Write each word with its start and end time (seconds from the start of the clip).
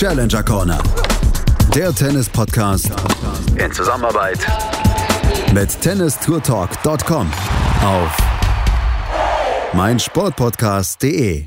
Challenger 0.00 0.42
Corner. 0.42 0.82
Der 1.74 1.94
Tennis-Podcast 1.94 2.90
in 3.62 3.70
Zusammenarbeit 3.70 4.38
mit 5.52 5.78
tennistourtalk.com 5.78 7.30
auf 7.84 8.16
meinsportpodcast.de. 9.74 11.44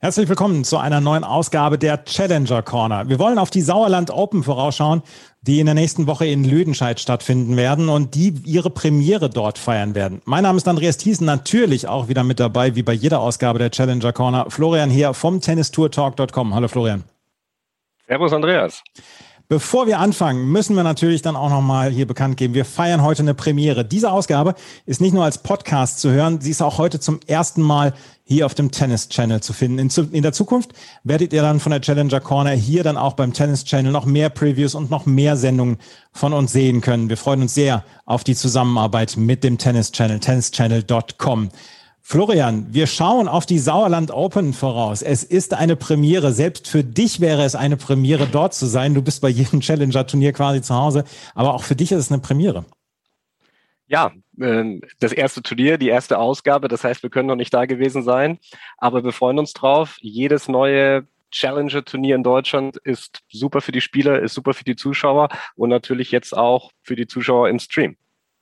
Herzlich 0.00 0.28
willkommen 0.28 0.64
zu 0.64 0.76
einer 0.76 1.00
neuen 1.00 1.24
Ausgabe 1.24 1.78
der 1.78 2.04
Challenger 2.04 2.60
Corner. 2.60 3.08
Wir 3.08 3.18
wollen 3.18 3.38
auf 3.38 3.48
die 3.48 3.62
Sauerland 3.62 4.10
Open 4.10 4.42
vorausschauen, 4.42 5.02
die 5.40 5.58
in 5.58 5.64
der 5.64 5.74
nächsten 5.74 6.06
Woche 6.06 6.26
in 6.26 6.44
Lüdenscheid 6.44 7.00
stattfinden 7.00 7.56
werden 7.56 7.88
und 7.88 8.14
die 8.14 8.34
ihre 8.44 8.68
Premiere 8.68 9.30
dort 9.30 9.56
feiern 9.56 9.94
werden. 9.94 10.20
Mein 10.26 10.42
Name 10.42 10.58
ist 10.58 10.68
Andreas 10.68 10.98
Thiessen, 10.98 11.24
natürlich 11.24 11.88
auch 11.88 12.08
wieder 12.08 12.22
mit 12.22 12.38
dabei, 12.38 12.74
wie 12.74 12.82
bei 12.82 12.92
jeder 12.92 13.20
Ausgabe 13.20 13.58
der 13.58 13.70
Challenger 13.70 14.12
Corner. 14.12 14.50
Florian 14.50 14.90
hier 14.90 15.14
vom 15.14 15.40
tennistourtalk.com. 15.40 16.54
Hallo 16.54 16.68
Florian. 16.68 17.04
Servus 18.06 18.32
Andreas. 18.32 18.82
Bevor 19.48 19.86
wir 19.86 20.00
anfangen, 20.00 20.50
müssen 20.50 20.74
wir 20.74 20.82
natürlich 20.82 21.22
dann 21.22 21.36
auch 21.36 21.50
nochmal 21.50 21.90
hier 21.90 22.06
bekannt 22.06 22.36
geben, 22.36 22.54
wir 22.54 22.64
feiern 22.64 23.02
heute 23.02 23.22
eine 23.22 23.32
Premiere. 23.32 23.84
Diese 23.84 24.10
Ausgabe 24.10 24.56
ist 24.86 25.00
nicht 25.00 25.14
nur 25.14 25.22
als 25.22 25.38
Podcast 25.38 26.00
zu 26.00 26.10
hören, 26.10 26.40
sie 26.40 26.50
ist 26.50 26.62
auch 26.62 26.78
heute 26.78 26.98
zum 26.98 27.20
ersten 27.28 27.62
Mal 27.62 27.94
hier 28.24 28.44
auf 28.44 28.54
dem 28.54 28.72
Tennis 28.72 29.08
Channel 29.08 29.40
zu 29.40 29.52
finden. 29.52 29.78
In, 29.78 29.88
in, 30.10 30.22
der 30.22 30.32
Zukunft 30.32 30.72
werdet 31.04 31.32
ihr 31.32 31.42
dann 31.42 31.60
von 31.60 31.70
der 31.70 31.80
Challenger 31.80 32.18
Corner 32.18 32.50
hier 32.50 32.82
dann 32.82 32.96
auch 32.96 33.12
beim 33.12 33.32
Tennis 33.32 33.64
Channel 33.64 33.92
noch 33.92 34.04
mehr 34.04 34.30
Previews 34.30 34.74
und 34.74 34.90
noch 34.90 35.06
mehr 35.06 35.36
Sendungen 35.36 35.78
von 36.12 36.32
uns 36.32 36.52
sehen 36.52 36.80
können. 36.80 37.08
Wir 37.08 37.16
freuen 37.16 37.42
uns 37.42 37.54
sehr 37.54 37.84
auf 38.04 38.24
die 38.24 38.34
Zusammenarbeit 38.34 39.16
mit 39.16 39.44
dem 39.44 39.58
Tennis 39.58 39.92
Channel, 39.92 40.18
tennischannel.com. 40.18 41.50
Florian, 42.08 42.72
wir 42.72 42.86
schauen 42.86 43.26
auf 43.26 43.46
die 43.46 43.58
Sauerland 43.58 44.12
Open 44.12 44.52
voraus. 44.52 45.02
Es 45.02 45.24
ist 45.24 45.54
eine 45.54 45.74
Premiere. 45.74 46.30
Selbst 46.30 46.68
für 46.68 46.84
dich 46.84 47.18
wäre 47.18 47.42
es 47.42 47.56
eine 47.56 47.76
Premiere, 47.76 48.28
dort 48.28 48.54
zu 48.54 48.66
sein. 48.66 48.94
Du 48.94 49.02
bist 49.02 49.20
bei 49.22 49.28
jedem 49.28 49.58
Challenger-Turnier 49.58 50.32
quasi 50.32 50.62
zu 50.62 50.72
Hause. 50.76 51.04
Aber 51.34 51.52
auch 51.52 51.64
für 51.64 51.74
dich 51.74 51.90
ist 51.90 51.98
es 51.98 52.12
eine 52.12 52.20
Premiere. 52.20 52.64
Ja, 53.88 54.12
ähm, 54.40 54.82
das 55.00 55.10
erste 55.10 55.42
Turnier, 55.42 55.78
die 55.78 55.88
erste 55.88 56.20
Ausgabe. 56.20 56.68
Das 56.68 56.84
heißt, 56.84 57.02
wir 57.02 57.10
können 57.10 57.26
noch 57.26 57.34
nicht 57.34 57.52
da 57.52 57.66
gewesen 57.66 58.04
sein. 58.04 58.38
Aber 58.78 59.02
wir 59.02 59.10
freuen 59.10 59.40
uns 59.40 59.52
drauf. 59.52 59.98
Jedes 60.00 60.46
neue 60.46 61.08
Challenger-Turnier 61.32 62.14
in 62.14 62.22
Deutschland 62.22 62.76
ist 62.76 63.24
super 63.32 63.60
für 63.60 63.72
die 63.72 63.80
Spieler, 63.80 64.22
ist 64.22 64.34
super 64.34 64.54
für 64.54 64.62
die 64.62 64.76
Zuschauer 64.76 65.28
und 65.56 65.70
natürlich 65.70 66.12
jetzt 66.12 66.36
auch 66.36 66.70
für 66.82 66.94
die 66.94 67.08
Zuschauer 67.08 67.48
im 67.48 67.58
Stream. 67.58 67.96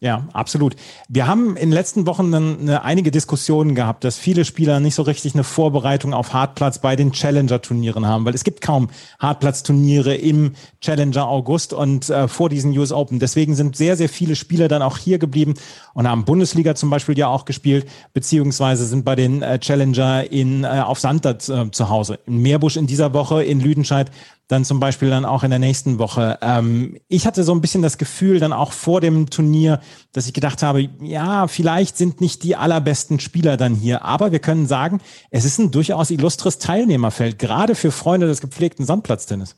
Ja, 0.05 0.28
absolut. 0.34 0.77
Wir 1.08 1.27
haben 1.27 1.56
in 1.56 1.70
den 1.70 1.72
letzten 1.72 2.06
Wochen 2.06 2.30
dann 2.30 2.60
eine, 2.60 2.83
einige 2.83 3.10
Diskussionen 3.10 3.74
gehabt, 3.74 4.05
dass 4.05 4.19
viele 4.19 4.44
Spieler 4.44 4.78
nicht 4.78 4.94
so 4.94 5.00
richtig 5.00 5.33
eine 5.33 5.44
Vorbereitung 5.44 6.12
auf 6.12 6.34
Hartplatz 6.34 6.78
bei 6.78 6.94
den 6.94 7.12
Challenger-Turnieren 7.12 8.05
haben, 8.05 8.27
weil 8.27 8.34
es 8.34 8.44
gibt 8.44 8.61
kaum 8.61 8.91
Hartplatz-Turniere 9.19 10.14
im 10.14 10.56
Challenger 10.83 11.27
August 11.27 11.72
und 11.72 12.11
äh, 12.11 12.28
vor 12.28 12.50
diesen 12.50 12.77
US 12.77 12.92
Open. 12.92 13.19
Deswegen 13.19 13.55
sind 13.55 13.78
sehr, 13.78 13.96
sehr 13.96 14.11
viele 14.11 14.36
Spieler 14.36 14.69
dann 14.69 14.83
auch 14.83 14.98
hier 14.98 15.19
geblieben 15.19 15.55
und 15.94 16.08
haben 16.08 16.24
Bundesliga 16.24 16.74
zum 16.74 16.90
Beispiel 16.90 17.18
ja 17.18 17.28
auch 17.28 17.44
gespielt, 17.44 17.88
beziehungsweise 18.12 18.84
sind 18.84 19.04
bei 19.04 19.16
den 19.16 19.42
äh, 19.42 19.58
Challenger 19.58 20.30
in, 20.30 20.64
äh, 20.64 20.82
auf 20.84 21.00
Sand 21.00 21.24
äh, 21.24 21.38
zu 21.38 21.88
Hause. 21.88 22.18
In 22.26 22.38
Meerbusch 22.38 22.76
in 22.76 22.86
dieser 22.86 23.14
Woche, 23.14 23.42
in 23.42 23.60
Lüdenscheid 23.60 24.10
dann 24.48 24.64
zum 24.64 24.78
Beispiel 24.78 25.08
dann 25.08 25.24
auch 25.24 25.42
in 25.42 25.50
der 25.50 25.58
nächsten 25.58 25.98
Woche. 25.98 26.38
Ähm, 26.42 26.98
ich 27.08 27.26
hatte 27.26 27.44
so 27.44 27.52
ein 27.54 27.60
bisschen 27.60 27.82
das 27.82 27.96
Gefühl 27.96 28.40
dann 28.40 28.52
auch 28.52 28.72
vor 28.72 29.00
dem 29.00 29.30
Turnier, 29.30 29.80
dass 30.12 30.26
ich 30.26 30.34
gedacht 30.34 30.62
habe, 30.62 30.88
ja, 31.00 31.48
vielleicht 31.48 31.96
sind 31.96 32.20
nicht 32.20 32.42
die 32.42 32.56
allerbesten 32.56 33.20
Spieler 33.20 33.56
dann 33.56 33.74
hier, 33.74 34.04
aber 34.04 34.32
wir 34.32 34.40
können 34.40 34.66
sagen, 34.66 35.00
es 35.30 35.44
ist 35.44 35.58
ein 35.58 35.70
durchaus 35.70 36.10
illustres 36.10 36.58
Teilnehmerfeld, 36.58 37.38
gerade 37.38 37.74
für 37.74 37.90
Freunde 37.90 38.26
des 38.26 38.40
gepflegten 38.40 38.84
Sandplatztennis. 38.84 39.56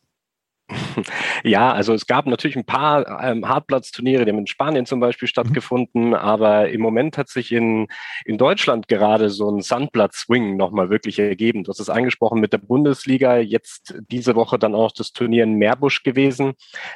Ja, 1.45 1.72
also 1.72 1.95
es 1.95 2.06
gab 2.06 2.27
natürlich 2.27 2.56
ein 2.56 2.64
paar 2.64 3.22
ähm, 3.22 3.48
Hartplatzturniere, 3.48 4.25
die 4.25 4.33
haben 4.33 4.39
in 4.39 4.47
Spanien 4.47 4.86
zum 4.86 5.00
Beispiel 5.00 5.27
mhm. 5.27 5.31
stattgefunden, 5.31 6.09
mhm. 6.09 6.15
aber 6.15 6.71
im 6.71 6.81
Moment 6.81 7.19
hat 7.19 7.28
sich 7.28 7.53
in, 7.53 7.87
in 8.25 8.38
Deutschland 8.38 8.88
gerade 8.88 9.31
so 9.31 9.49
ein 9.50 9.60
Sandplatz-Swing 9.60 10.56
nochmal 10.56 10.91
wirklich 10.91 11.19
ergeben. 11.19 11.65
Du 11.65 11.71
hast 11.71 11.81
es 11.81 11.91
angesprochen 11.91 12.41
mit 12.41 12.53
der 12.53 12.59
Bundesliga, 12.59 13.37
jetzt 13.37 13.94
diese 14.10 14.34
Woche 14.34 14.59
dann 14.59 14.75
auch 14.75 14.93
das 14.93 15.12
Turnier 15.12 15.44
in 15.44 15.55
Meerbusch 15.55 16.03
gewesen. 16.03 16.55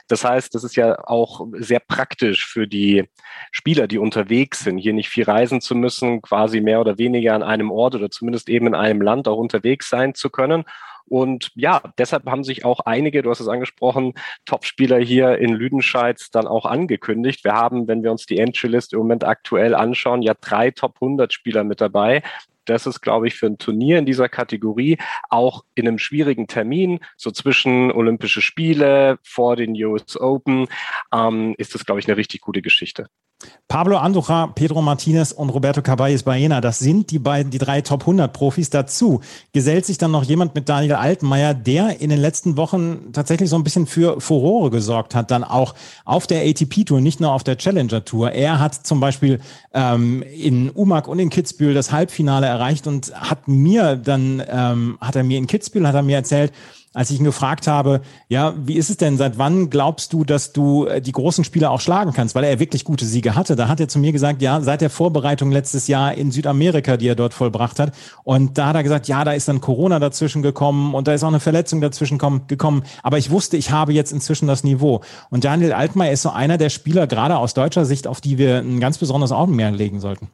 Das 0.09 0.25
heißt, 0.25 0.55
das 0.55 0.65
ist 0.65 0.77
ja 0.77 0.99
auch 1.07 1.47
sehr 1.53 1.81
praktisch 1.81 2.47
für 2.47 2.67
die 2.67 3.05
Spieler, 3.53 3.87
die 3.87 3.99
unterwegs 3.99 4.61
sind, 4.61 4.79
hier 4.79 4.93
nicht 4.93 5.09
viel 5.09 5.25
reisen 5.25 5.61
zu 5.61 5.75
müssen, 5.75 6.23
quasi 6.23 6.61
mehr 6.61 6.81
oder 6.81 6.99
weniger 6.99 7.35
an 7.35 7.43
einem 7.43 7.71
Ort 7.71 7.95
oder 7.95 8.11
zumindest 8.11 8.49
eben 8.49 8.67
in 8.67 8.75
einem 8.75 9.01
Land 9.01 9.29
auch 9.29 9.37
unterwegs 9.37 9.89
sein 9.89 10.15
zu 10.15 10.31
können 10.31 10.65
und 11.11 11.51
ja, 11.57 11.83
deshalb 11.99 12.27
haben 12.27 12.45
sich 12.45 12.65
auch 12.65 12.79
einige, 12.81 13.23
du 13.23 13.31
hast 13.31 13.41
es 13.41 13.49
angesprochen, 13.49 14.15
Topspieler 14.45 15.01
hier 15.01 15.39
in 15.39 15.53
Lüdenscheid 15.53 16.25
dann 16.31 16.47
auch 16.47 16.67
angekündigt. 16.67 17.43
Wir 17.45 17.53
haben, 17.53 17.89
wenn 17.89 18.05
wir 18.05 18.13
uns 18.13 18.27
die 18.27 18.39
Entry-List 18.39 18.93
im 18.93 19.01
Moment 19.01 19.25
aktuell 19.25 19.75
anschauen, 19.75 20.23
ja 20.23 20.35
drei 20.41 20.71
Top 20.71 20.99
100 21.03 21.33
Spieler 21.33 21.65
mit 21.65 21.81
dabei. 21.81 22.23
Das 22.65 22.87
ist, 22.87 23.01
glaube 23.01 23.29
ich, 23.29 23.35
für 23.35 23.47
ein 23.47 23.59
Turnier 23.59 23.99
in 23.99 24.07
dieser 24.07 24.29
Kategorie 24.29 24.99
auch 25.29 25.65
in 25.75 25.89
einem 25.89 25.99
schwierigen 25.99 26.47
Termin, 26.47 27.01
so 27.17 27.31
zwischen 27.31 27.93
Olympische 27.93 28.43
Spiele 28.43 29.19
vor 29.23 29.57
den 29.57 29.73
US 29.85 30.19
Open, 30.21 30.67
ähm, 31.13 31.55
ist 31.59 31.75
das, 31.75 31.85
glaube 31.85 32.01
ich, 32.01 32.09
eine 32.09 32.17
richtig 32.17 32.41
gute 32.41 32.63
Geschichte. 32.63 33.07
Pablo 33.69 33.97
Andujar, 33.99 34.53
Pedro 34.55 34.83
Martinez 34.83 35.31
und 35.31 35.49
Roberto 35.51 35.81
Caballes 35.81 36.25
Baena, 36.25 36.61
das 36.61 36.81
sind 36.81 37.11
die 37.13 37.21
beiden, 37.21 37.51
die 37.51 37.59
drei 37.59 37.81
Top 37.81 38.01
100 38.01 38.33
Profis. 38.33 38.69
Dazu 38.69 39.21
gesellt 39.53 39.87
sich 39.87 39.97
dann 39.97 40.11
noch 40.11 40.25
jemand 40.25 40.57
mit 40.57 40.69
Daniel 40.69 40.95
Altmaier, 40.95 41.55
der 41.55 42.01
in 42.01 42.11
den 42.11 42.19
letzten 42.19 42.57
Wochen 42.57 43.13
tatsächlich 43.13 43.49
so 43.49 43.57
ein 43.57 43.63
bisschen 43.63 43.87
für 43.87 44.21
Furore 44.21 44.71
gesorgt 44.71 45.15
hat, 45.15 45.31
dann 45.31 45.45
auch 45.45 45.75
auf 46.05 46.27
der 46.27 46.43
ATP-Tour, 46.43 47.01
nicht 47.01 47.21
nur 47.21 47.33
auf 47.33 47.45
der 47.45 47.57
Challenger-Tour. 47.57 48.33
Er 48.33 48.59
hat 48.59 48.75
zum 48.75 48.99
Beispiel 48.99 49.41
ähm, 49.73 50.23
in 50.23 50.69
Umag 50.71 51.07
und 51.07 51.21
in 51.21 51.31
Kitzbühel 51.31 51.73
das 51.73 51.93
Halbfinale 51.93 52.49
erreicht 52.51 52.87
und 52.87 53.13
hat 53.15 53.49
mir 53.49 53.97
dann, 53.97 54.43
ähm, 54.49 54.99
hat 55.01 55.17
er 55.17 55.25
mir 55.25 55.39
in 55.39 55.47
Kitzbühel, 55.47 55.87
hat 55.87 55.95
er 55.95 56.03
mir 56.03 56.17
erzählt, 56.17 56.53
als 56.93 57.11
ich 57.11 57.21
ihn 57.21 57.25
gefragt 57.25 57.69
habe, 57.69 58.01
ja, 58.29 58.53
wie 58.57 58.75
ist 58.75 58.91
es 58.91 58.97
denn, 58.97 59.17
seit 59.17 59.39
wann 59.39 59.71
glaubst 59.71 60.13
du, 60.13 60.25
dass 60.25 60.53
du 60.53 60.87
äh, 60.87 61.01
die 61.01 61.13
großen 61.13 61.45
Spieler 61.45 61.71
auch 61.71 61.81
schlagen 61.81 62.13
kannst, 62.13 62.35
weil 62.35 62.43
er 62.43 62.59
wirklich 62.59 62.85
gute 62.85 63.05
Siege 63.05 63.37
hatte. 63.37 63.55
Da 63.55 63.69
hat 63.69 63.79
er 63.79 63.87
zu 63.87 64.01
mir 64.01 64.11
gesagt, 64.11 64.43
ja, 64.43 64.61
seit 64.61 64.81
der 64.81 64.91
Vorbereitung 64.91 65.53
letztes 65.53 65.87
Jahr 65.87 66.15
in 66.15 66.33
Südamerika, 66.33 66.97
die 66.97 67.07
er 67.07 67.15
dort 67.15 67.33
vollbracht 67.33 67.79
hat. 67.79 67.95
Und 68.25 68.59
da 68.59 68.67
hat 68.67 68.77
er 68.77 68.83
gesagt, 68.83 69.07
ja, 69.07 69.23
da 69.23 69.33
ist 69.33 69.47
dann 69.47 69.61
Corona 69.61 70.01
dazwischen 70.01 70.43
gekommen 70.43 70.95
und 70.95 71.07
da 71.07 71.15
ist 71.15 71.23
auch 71.23 71.29
eine 71.29 71.39
Verletzung 71.39 71.81
dazwischen 71.81 72.19
gekommen. 72.19 72.83
Aber 73.05 73.19
ich 73.19 73.31
wusste, 73.31 73.57
ich 73.57 73.71
habe 73.71 73.93
jetzt 73.93 74.11
inzwischen 74.11 74.49
das 74.49 74.65
Niveau. 74.65 75.03
Und 75.31 75.45
Daniel 75.45 75.73
Altmaier 75.73 76.13
ist 76.13 76.23
so 76.23 76.31
einer 76.31 76.59
der 76.59 76.71
Spieler, 76.71 77.07
gerade 77.07 77.37
aus 77.37 77.55
deutscher 77.55 77.85
Sicht, 77.85 78.09
auf 78.09 78.21
die 78.21 78.37
wir 78.37 78.59
ein 78.59 78.81
ganz 78.81 78.99
besonderes 78.99 79.31
Augenmerk 79.31 79.77
legen 79.77 80.01
sollten. 80.01 80.29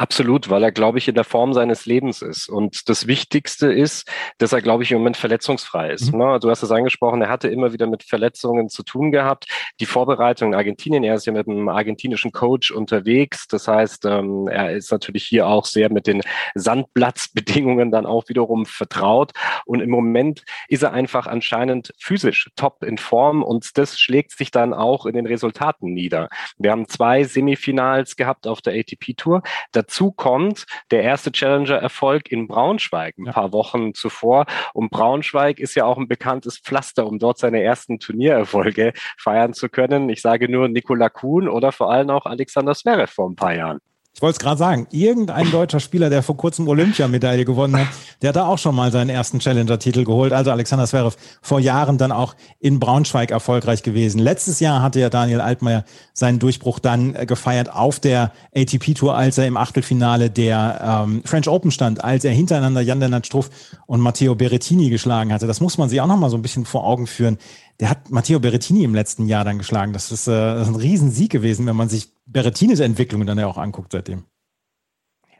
Absolut, 0.00 0.48
weil 0.48 0.62
er, 0.62 0.70
glaube 0.70 0.98
ich, 0.98 1.08
in 1.08 1.16
der 1.16 1.24
Form 1.24 1.52
seines 1.52 1.84
Lebens 1.84 2.22
ist. 2.22 2.48
Und 2.48 2.88
das 2.88 3.08
Wichtigste 3.08 3.72
ist, 3.72 4.08
dass 4.38 4.52
er, 4.52 4.62
glaube 4.62 4.84
ich, 4.84 4.92
im 4.92 4.98
Moment 4.98 5.16
verletzungsfrei 5.16 5.90
ist. 5.90 6.12
Mhm. 6.12 6.20
Ne? 6.20 6.38
Du 6.40 6.50
hast 6.50 6.62
es 6.62 6.70
angesprochen, 6.70 7.20
er 7.20 7.28
hatte 7.28 7.48
immer 7.48 7.72
wieder 7.72 7.88
mit 7.88 8.04
Verletzungen 8.04 8.68
zu 8.68 8.84
tun 8.84 9.10
gehabt. 9.10 9.46
Die 9.80 9.86
Vorbereitung 9.86 10.50
in 10.50 10.54
Argentinien, 10.54 11.02
er 11.02 11.16
ist 11.16 11.26
ja 11.26 11.32
mit 11.32 11.48
einem 11.48 11.68
argentinischen 11.68 12.30
Coach 12.30 12.70
unterwegs. 12.70 13.48
Das 13.48 13.66
heißt, 13.66 14.04
ähm, 14.04 14.46
er 14.46 14.70
ist 14.70 14.92
natürlich 14.92 15.24
hier 15.24 15.48
auch 15.48 15.64
sehr 15.64 15.90
mit 15.90 16.06
den 16.06 16.22
Sandplatzbedingungen 16.54 17.90
dann 17.90 18.06
auch 18.06 18.28
wiederum 18.28 18.66
vertraut. 18.66 19.32
Und 19.66 19.80
im 19.80 19.90
Moment 19.90 20.44
ist 20.68 20.84
er 20.84 20.92
einfach 20.92 21.26
anscheinend 21.26 21.92
physisch 21.98 22.50
top 22.54 22.84
in 22.84 22.98
Form 22.98 23.42
und 23.42 23.76
das 23.76 23.98
schlägt 23.98 24.30
sich 24.30 24.52
dann 24.52 24.74
auch 24.74 25.06
in 25.06 25.14
den 25.14 25.26
Resultaten 25.26 25.92
nieder. 25.92 26.28
Wir 26.56 26.70
haben 26.70 26.86
zwei 26.86 27.24
Semifinals 27.24 28.14
gehabt 28.14 28.46
auf 28.46 28.60
der 28.60 28.74
ATP-Tour. 28.74 29.42
Dazu 29.88 30.12
kommt 30.12 30.66
der 30.90 31.02
erste 31.02 31.32
Challenger-Erfolg 31.32 32.30
in 32.30 32.46
Braunschweig 32.46 33.16
ein 33.16 33.24
ja. 33.24 33.32
paar 33.32 33.54
Wochen 33.54 33.94
zuvor. 33.94 34.44
Und 34.74 34.90
Braunschweig 34.90 35.58
ist 35.58 35.74
ja 35.76 35.86
auch 35.86 35.96
ein 35.96 36.08
bekanntes 36.08 36.58
Pflaster, 36.58 37.06
um 37.06 37.18
dort 37.18 37.38
seine 37.38 37.62
ersten 37.62 37.98
Turniererfolge 37.98 38.92
feiern 39.16 39.54
zu 39.54 39.70
können. 39.70 40.10
Ich 40.10 40.20
sage 40.20 40.50
nur 40.50 40.68
Nikola 40.68 41.08
Kuhn 41.08 41.48
oder 41.48 41.72
vor 41.72 41.90
allem 41.90 42.10
auch 42.10 42.26
Alexander 42.26 42.74
Zverev 42.74 43.10
vor 43.10 43.30
ein 43.30 43.36
paar 43.36 43.54
Jahren. 43.54 43.80
Ich 44.18 44.22
wollte 44.22 44.32
es 44.32 44.38
gerade 44.40 44.58
sagen, 44.58 44.88
irgendein 44.90 45.48
deutscher 45.52 45.78
Spieler, 45.78 46.10
der 46.10 46.24
vor 46.24 46.36
kurzem 46.36 46.66
Olympiamedaille 46.66 47.44
gewonnen 47.44 47.76
hat, 47.76 47.86
der 48.20 48.30
hat 48.30 48.36
da 48.36 48.46
auch 48.46 48.58
schon 48.58 48.74
mal 48.74 48.90
seinen 48.90 49.10
ersten 49.10 49.38
Challenger-Titel 49.38 50.02
geholt. 50.02 50.32
Also 50.32 50.50
Alexander 50.50 50.86
Zverev 50.86 51.16
vor 51.40 51.60
Jahren 51.60 51.98
dann 51.98 52.10
auch 52.10 52.34
in 52.58 52.80
Braunschweig 52.80 53.30
erfolgreich 53.30 53.84
gewesen. 53.84 54.18
Letztes 54.18 54.58
Jahr 54.58 54.82
hatte 54.82 54.98
ja 54.98 55.08
Daniel 55.08 55.40
Altmaier 55.40 55.84
seinen 56.14 56.40
Durchbruch 56.40 56.80
dann 56.80 57.14
äh, 57.14 57.26
gefeiert 57.26 57.72
auf 57.72 58.00
der 58.00 58.32
ATP-Tour, 58.56 59.14
als 59.14 59.38
er 59.38 59.46
im 59.46 59.56
Achtelfinale 59.56 60.30
der 60.30 61.04
ähm, 61.06 61.22
French 61.24 61.48
Open 61.48 61.70
stand, 61.70 62.02
als 62.02 62.24
er 62.24 62.32
hintereinander 62.32 62.80
Jan-Lennart 62.80 63.24
Struff 63.24 63.50
und 63.86 64.00
Matteo 64.00 64.34
Berrettini 64.34 64.90
geschlagen 64.90 65.32
hatte. 65.32 65.46
Das 65.46 65.60
muss 65.60 65.78
man 65.78 65.88
sich 65.88 66.00
auch 66.00 66.08
noch 66.08 66.18
mal 66.18 66.28
so 66.28 66.36
ein 66.36 66.42
bisschen 66.42 66.64
vor 66.64 66.84
Augen 66.84 67.06
führen 67.06 67.38
der 67.80 67.90
hat 67.90 68.10
Matteo 68.10 68.40
Berrettini 68.40 68.82
im 68.82 68.92
letzten 68.92 69.28
Jahr 69.28 69.44
dann 69.44 69.58
geschlagen. 69.58 69.92
Das 69.92 70.10
ist, 70.10 70.26
äh, 70.26 70.32
das 70.32 70.62
ist 70.62 70.74
ein 70.74 70.80
Riesensieg 70.80 71.30
gewesen, 71.30 71.64
wenn 71.66 71.76
man 71.76 71.88
sich 71.88 72.08
Berrettinis 72.30 72.80
Entwicklung 72.80 73.24
dann 73.26 73.38
ja 73.38 73.46
auch 73.46 73.56
anguckt 73.56 73.92
seitdem. 73.92 74.24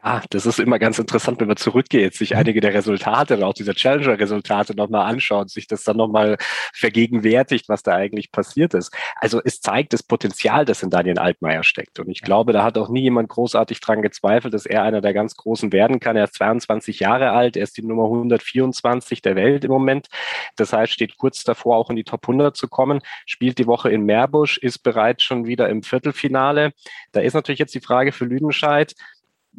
Ja, 0.01 0.21
das 0.29 0.45
ist 0.45 0.59
immer 0.59 0.79
ganz 0.79 0.97
interessant, 0.97 1.41
wenn 1.41 1.49
man 1.49 1.57
zurückgeht, 1.57 2.13
sich 2.15 2.31
mhm. 2.31 2.37
einige 2.37 2.61
der 2.61 2.73
Resultate, 2.73 3.45
auch 3.45 3.53
dieser 3.53 3.73
Challenger-Resultate 3.73 4.73
nochmal 4.75 5.09
anschaut, 5.11 5.49
sich 5.49 5.67
das 5.67 5.83
dann 5.83 5.97
nochmal 5.97 6.37
vergegenwärtigt, 6.73 7.67
was 7.67 7.83
da 7.83 7.95
eigentlich 7.95 8.31
passiert 8.31 8.73
ist. 8.73 8.93
Also 9.15 9.41
es 9.43 9.59
zeigt 9.59 9.91
das 9.91 10.01
Potenzial, 10.01 10.63
das 10.63 10.83
in 10.83 10.89
Daniel 10.89 11.19
Altmaier 11.19 11.63
steckt. 11.63 11.99
Und 11.99 12.09
ich 12.09 12.21
glaube, 12.21 12.53
da 12.53 12.63
hat 12.63 12.77
auch 12.77 12.87
nie 12.87 13.01
jemand 13.01 13.27
großartig 13.27 13.81
dran 13.81 14.01
gezweifelt, 14.01 14.53
dass 14.53 14.65
er 14.65 14.83
einer 14.83 15.01
der 15.01 15.13
ganz 15.13 15.35
Großen 15.35 15.73
werden 15.73 15.99
kann. 15.99 16.15
Er 16.15 16.25
ist 16.25 16.35
22 16.35 17.01
Jahre 17.01 17.31
alt, 17.31 17.57
er 17.57 17.63
ist 17.63 17.75
die 17.75 17.83
Nummer 17.83 18.05
124 18.05 19.21
der 19.21 19.35
Welt 19.35 19.65
im 19.65 19.71
Moment. 19.71 20.07
Das 20.55 20.71
heißt, 20.71 20.93
steht 20.93 21.17
kurz 21.17 21.43
davor, 21.43 21.75
auch 21.75 21.89
in 21.89 21.97
die 21.97 22.05
Top 22.05 22.23
100 22.23 22.55
zu 22.55 22.69
kommen, 22.69 23.01
spielt 23.25 23.59
die 23.59 23.67
Woche 23.67 23.89
in 23.89 24.05
Meerbusch, 24.05 24.57
ist 24.59 24.79
bereits 24.79 25.23
schon 25.23 25.45
wieder 25.45 25.67
im 25.67 25.83
Viertelfinale. 25.83 26.71
Da 27.11 27.19
ist 27.19 27.33
natürlich 27.33 27.59
jetzt 27.59 27.75
die 27.75 27.81
Frage 27.81 28.13
für 28.13 28.25
Lüdenscheid, 28.25 28.95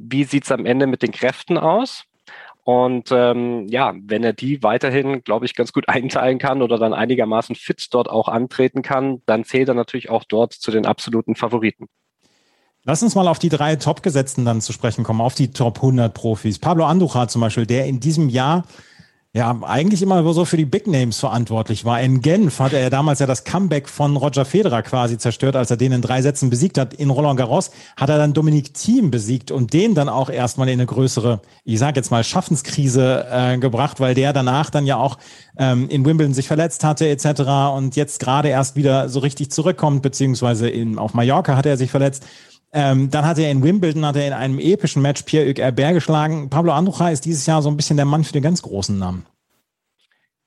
wie 0.00 0.24
sieht 0.24 0.44
es 0.44 0.52
am 0.52 0.66
Ende 0.66 0.86
mit 0.86 1.02
den 1.02 1.12
Kräften 1.12 1.58
aus? 1.58 2.04
Und 2.64 3.10
ähm, 3.10 3.66
ja, 3.68 3.94
wenn 4.02 4.22
er 4.22 4.32
die 4.32 4.62
weiterhin, 4.62 5.22
glaube 5.24 5.46
ich, 5.46 5.54
ganz 5.54 5.72
gut 5.72 5.88
einteilen 5.88 6.38
kann 6.38 6.62
oder 6.62 6.78
dann 6.78 6.92
einigermaßen 6.92 7.56
fit 7.56 7.86
dort 7.90 8.08
auch 8.08 8.28
antreten 8.28 8.82
kann, 8.82 9.22
dann 9.26 9.44
zählt 9.44 9.68
er 9.68 9.74
natürlich 9.74 10.10
auch 10.10 10.24
dort 10.24 10.52
zu 10.52 10.70
den 10.70 10.86
absoluten 10.86 11.34
Favoriten. 11.34 11.86
Lass 12.84 13.02
uns 13.02 13.14
mal 13.14 13.28
auf 13.28 13.38
die 13.38 13.48
drei 13.50 13.76
Top-Gesetzten 13.76 14.44
dann 14.44 14.60
zu 14.60 14.72
sprechen 14.72 15.04
kommen, 15.04 15.20
auf 15.20 15.34
die 15.34 15.50
Top 15.50 15.76
100 15.76 16.14
Profis. 16.14 16.58
Pablo 16.58 16.86
Andujar 16.86 17.28
zum 17.28 17.40
Beispiel, 17.42 17.66
der 17.66 17.86
in 17.86 18.00
diesem 18.00 18.28
Jahr 18.28 18.64
ja, 19.32 19.56
eigentlich 19.62 20.02
immer 20.02 20.32
so 20.32 20.44
für 20.44 20.56
die 20.56 20.64
Big 20.64 20.88
Names 20.88 21.20
verantwortlich 21.20 21.84
war. 21.84 22.00
In 22.00 22.20
Genf 22.20 22.58
hatte 22.58 22.78
er 22.78 22.90
damals 22.90 23.20
ja 23.20 23.28
das 23.28 23.44
Comeback 23.44 23.88
von 23.88 24.16
Roger 24.16 24.44
Federer 24.44 24.82
quasi 24.82 25.18
zerstört, 25.18 25.54
als 25.54 25.70
er 25.70 25.76
den 25.76 25.92
in 25.92 26.02
drei 26.02 26.20
Sätzen 26.20 26.50
besiegt 26.50 26.78
hat. 26.78 26.94
In 26.94 27.10
Roland 27.10 27.38
Garros 27.38 27.70
hat 27.96 28.08
er 28.08 28.18
dann 28.18 28.32
Dominik 28.32 28.74
Thiem 28.74 29.12
besiegt 29.12 29.52
und 29.52 29.72
den 29.72 29.94
dann 29.94 30.08
auch 30.08 30.30
erstmal 30.30 30.68
in 30.68 30.80
eine 30.80 30.86
größere, 30.86 31.42
ich 31.62 31.78
sage 31.78 32.00
jetzt 32.00 32.10
mal, 32.10 32.24
Schaffenskrise 32.24 33.24
äh, 33.30 33.58
gebracht, 33.58 34.00
weil 34.00 34.16
der 34.16 34.32
danach 34.32 34.68
dann 34.68 34.84
ja 34.84 34.96
auch 34.96 35.16
ähm, 35.56 35.88
in 35.88 36.04
Wimbledon 36.04 36.34
sich 36.34 36.48
verletzt 36.48 36.82
hatte 36.82 37.08
etc. 37.08 37.76
und 37.76 37.94
jetzt 37.94 38.18
gerade 38.18 38.48
erst 38.48 38.74
wieder 38.74 39.08
so 39.08 39.20
richtig 39.20 39.52
zurückkommt, 39.52 40.02
beziehungsweise 40.02 40.68
in, 40.68 40.98
auf 40.98 41.14
Mallorca 41.14 41.56
hat 41.56 41.66
er 41.66 41.76
sich 41.76 41.92
verletzt. 41.92 42.26
Ähm, 42.72 43.10
dann 43.10 43.26
hat 43.26 43.38
er 43.38 43.50
in 43.50 43.62
Wimbledon, 43.62 44.06
hat 44.06 44.16
er 44.16 44.28
in 44.28 44.32
einem 44.32 44.58
epischen 44.58 45.02
Match 45.02 45.22
Pierre-Hugues 45.22 45.62
Herbert 45.62 45.94
geschlagen. 45.94 46.50
Pablo 46.50 46.72
Andrucha 46.72 47.10
ist 47.10 47.24
dieses 47.24 47.46
Jahr 47.46 47.62
so 47.62 47.68
ein 47.68 47.76
bisschen 47.76 47.96
der 47.96 48.06
Mann 48.06 48.24
für 48.24 48.32
den 48.32 48.42
ganz 48.42 48.62
großen 48.62 48.98
Namen 48.98 49.26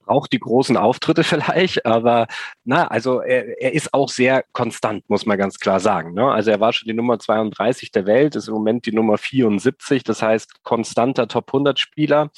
braucht 0.06 0.34
die 0.34 0.40
großen 0.40 0.78
Auftritte 0.78 1.24
vielleicht, 1.24 1.86
aber 1.86 2.28
na, 2.64 2.88
also 2.88 3.22
er, 3.22 3.62
er 3.62 3.74
ist 3.74 3.94
auch 3.94 4.10
sehr 4.10 4.44
konstant, 4.52 5.10
muss 5.10 5.26
man 5.26 5.38
ganz 5.38 5.60
klar 5.60 5.80
sagen. 5.80 6.14
Ne? 6.14 6.32
Also 6.32 6.52
er 6.52 6.60
war 6.60 6.74
schon 6.74 6.88
die 6.88 6.94
Nummer 6.94 7.20
32 7.20 7.92
der 7.92 8.06
Welt, 8.06 8.36
ist 8.36 8.48
im 8.48 8.54
Moment 8.54 8.86
die 8.86 8.94
Nummer 8.94 9.18
74, 9.18 10.04
das 10.04 10.22
heißt 10.22 10.64
konstanter 10.64 11.28
Top 11.28 11.50
100 11.50 11.80
Spieler 11.80 12.30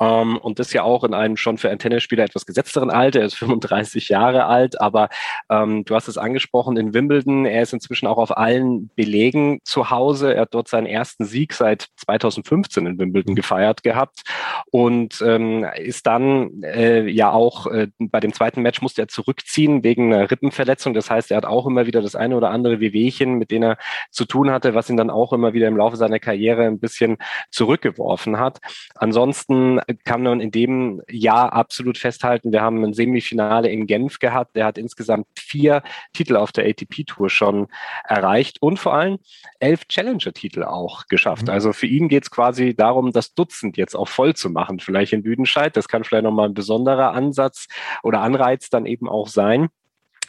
ähm, 0.00 0.38
und 0.38 0.58
das 0.58 0.72
ja 0.72 0.82
auch 0.82 1.04
in 1.04 1.14
einem 1.14 1.36
schon 1.36 1.58
für 1.58 1.70
einen 1.70 1.78
Tennisspieler 1.78 2.24
etwas 2.24 2.46
gesetzteren 2.46 2.90
Alter. 2.90 3.20
Er 3.20 3.26
ist 3.26 3.34
35 3.44 4.08
Jahre 4.08 4.46
alt, 4.46 4.80
aber 4.80 5.08
ähm, 5.50 5.84
du 5.84 5.94
hast 5.94 6.08
es 6.08 6.18
angesprochen 6.18 6.76
in 6.76 6.94
Wimbledon. 6.94 7.46
Er 7.46 7.62
ist 7.62 7.72
inzwischen 7.72 8.06
auch 8.06 8.18
auf 8.18 8.36
allen 8.36 8.90
Belegen 8.96 9.60
zu 9.64 9.90
Hause. 9.90 10.34
Er 10.34 10.42
hat 10.42 10.54
dort 10.54 10.68
seinen 10.68 10.86
ersten 10.86 11.24
Sieg 11.24 11.52
seit 11.52 11.88
2015 11.96 12.86
in 12.86 12.98
Wimbledon 12.98 13.32
mhm. 13.32 13.36
gefeiert 13.36 13.82
gehabt 13.82 14.22
und 14.70 15.22
ähm, 15.24 15.66
ist 15.76 16.06
dann 16.06 16.62
äh, 16.62 17.08
ja 17.08 17.30
auch 17.30 17.66
äh, 17.66 17.88
bei 17.98 18.20
dem 18.20 18.32
zweiten 18.32 18.62
Match 18.62 18.82
musste 18.82 19.02
er 19.02 19.08
zurückziehen 19.08 19.84
wegen 19.84 20.12
einer 20.12 20.30
Rippenverletzung. 20.30 20.94
Das 20.94 21.10
heißt, 21.10 21.30
er 21.30 21.38
hat 21.38 21.46
auch 21.46 21.66
immer 21.66 21.86
wieder 21.86 22.02
das 22.02 22.16
eine 22.16 22.36
oder 22.36 22.50
andere 22.50 22.80
Wehwehchen, 22.80 23.34
mit 23.34 23.50
denen 23.50 23.72
er 23.72 23.78
zu 24.10 24.24
tun 24.24 24.50
hatte, 24.50 24.74
was 24.74 24.90
ihn 24.90 24.96
dann 24.96 25.10
auch 25.10 25.32
immer 25.32 25.52
wieder 25.52 25.68
im 25.68 25.76
Laufe 25.76 25.96
seiner 25.96 26.18
Karriere 26.18 26.64
ein 26.66 26.78
bisschen 26.78 27.16
zurückgeworfen 27.50 28.38
hat. 28.38 28.60
Ansonsten 28.94 29.80
kann 30.04 30.22
man 30.22 30.40
in 30.40 30.50
dem 30.50 31.02
Jahr 31.10 31.52
absolut 31.52 31.98
festhalten, 31.98 32.52
wir 32.52 32.62
haben 32.62 32.84
ein 32.84 32.94
Semifinale 32.94 33.68
in 33.68 33.86
Genf 33.86 34.18
gehabt. 34.18 34.56
Der 34.56 34.66
hat 34.66 34.78
insgesamt 34.78 35.26
vier 35.38 35.82
Titel 36.12 36.36
auf 36.36 36.52
der 36.52 36.66
ATP-Tour 36.66 37.30
schon 37.30 37.68
erreicht 38.04 38.60
und 38.60 38.78
vor 38.78 38.94
allem 38.94 39.18
elf 39.60 39.86
Challenger-Titel 39.86 40.62
auch 40.62 41.06
geschafft. 41.08 41.46
Mhm. 41.46 41.50
Also 41.50 41.72
für 41.72 41.86
ihn 41.86 42.08
geht 42.08 42.24
es 42.24 42.30
quasi 42.30 42.74
darum, 42.74 43.12
das 43.12 43.34
Dutzend 43.34 43.76
jetzt 43.76 43.94
auch 43.94 44.08
voll 44.08 44.34
zu 44.34 44.50
machen, 44.50 44.80
vielleicht 44.80 45.12
in 45.12 45.22
Büdenscheid. 45.22 45.76
Das 45.76 45.88
kann 45.88 46.04
vielleicht 46.04 46.24
nochmal 46.24 46.48
ein 46.48 46.54
besonderer 46.54 47.12
Ansatz 47.12 47.66
oder 48.02 48.20
Anreiz 48.20 48.70
dann 48.70 48.86
eben 48.86 49.08
auch 49.08 49.28
sein. 49.28 49.68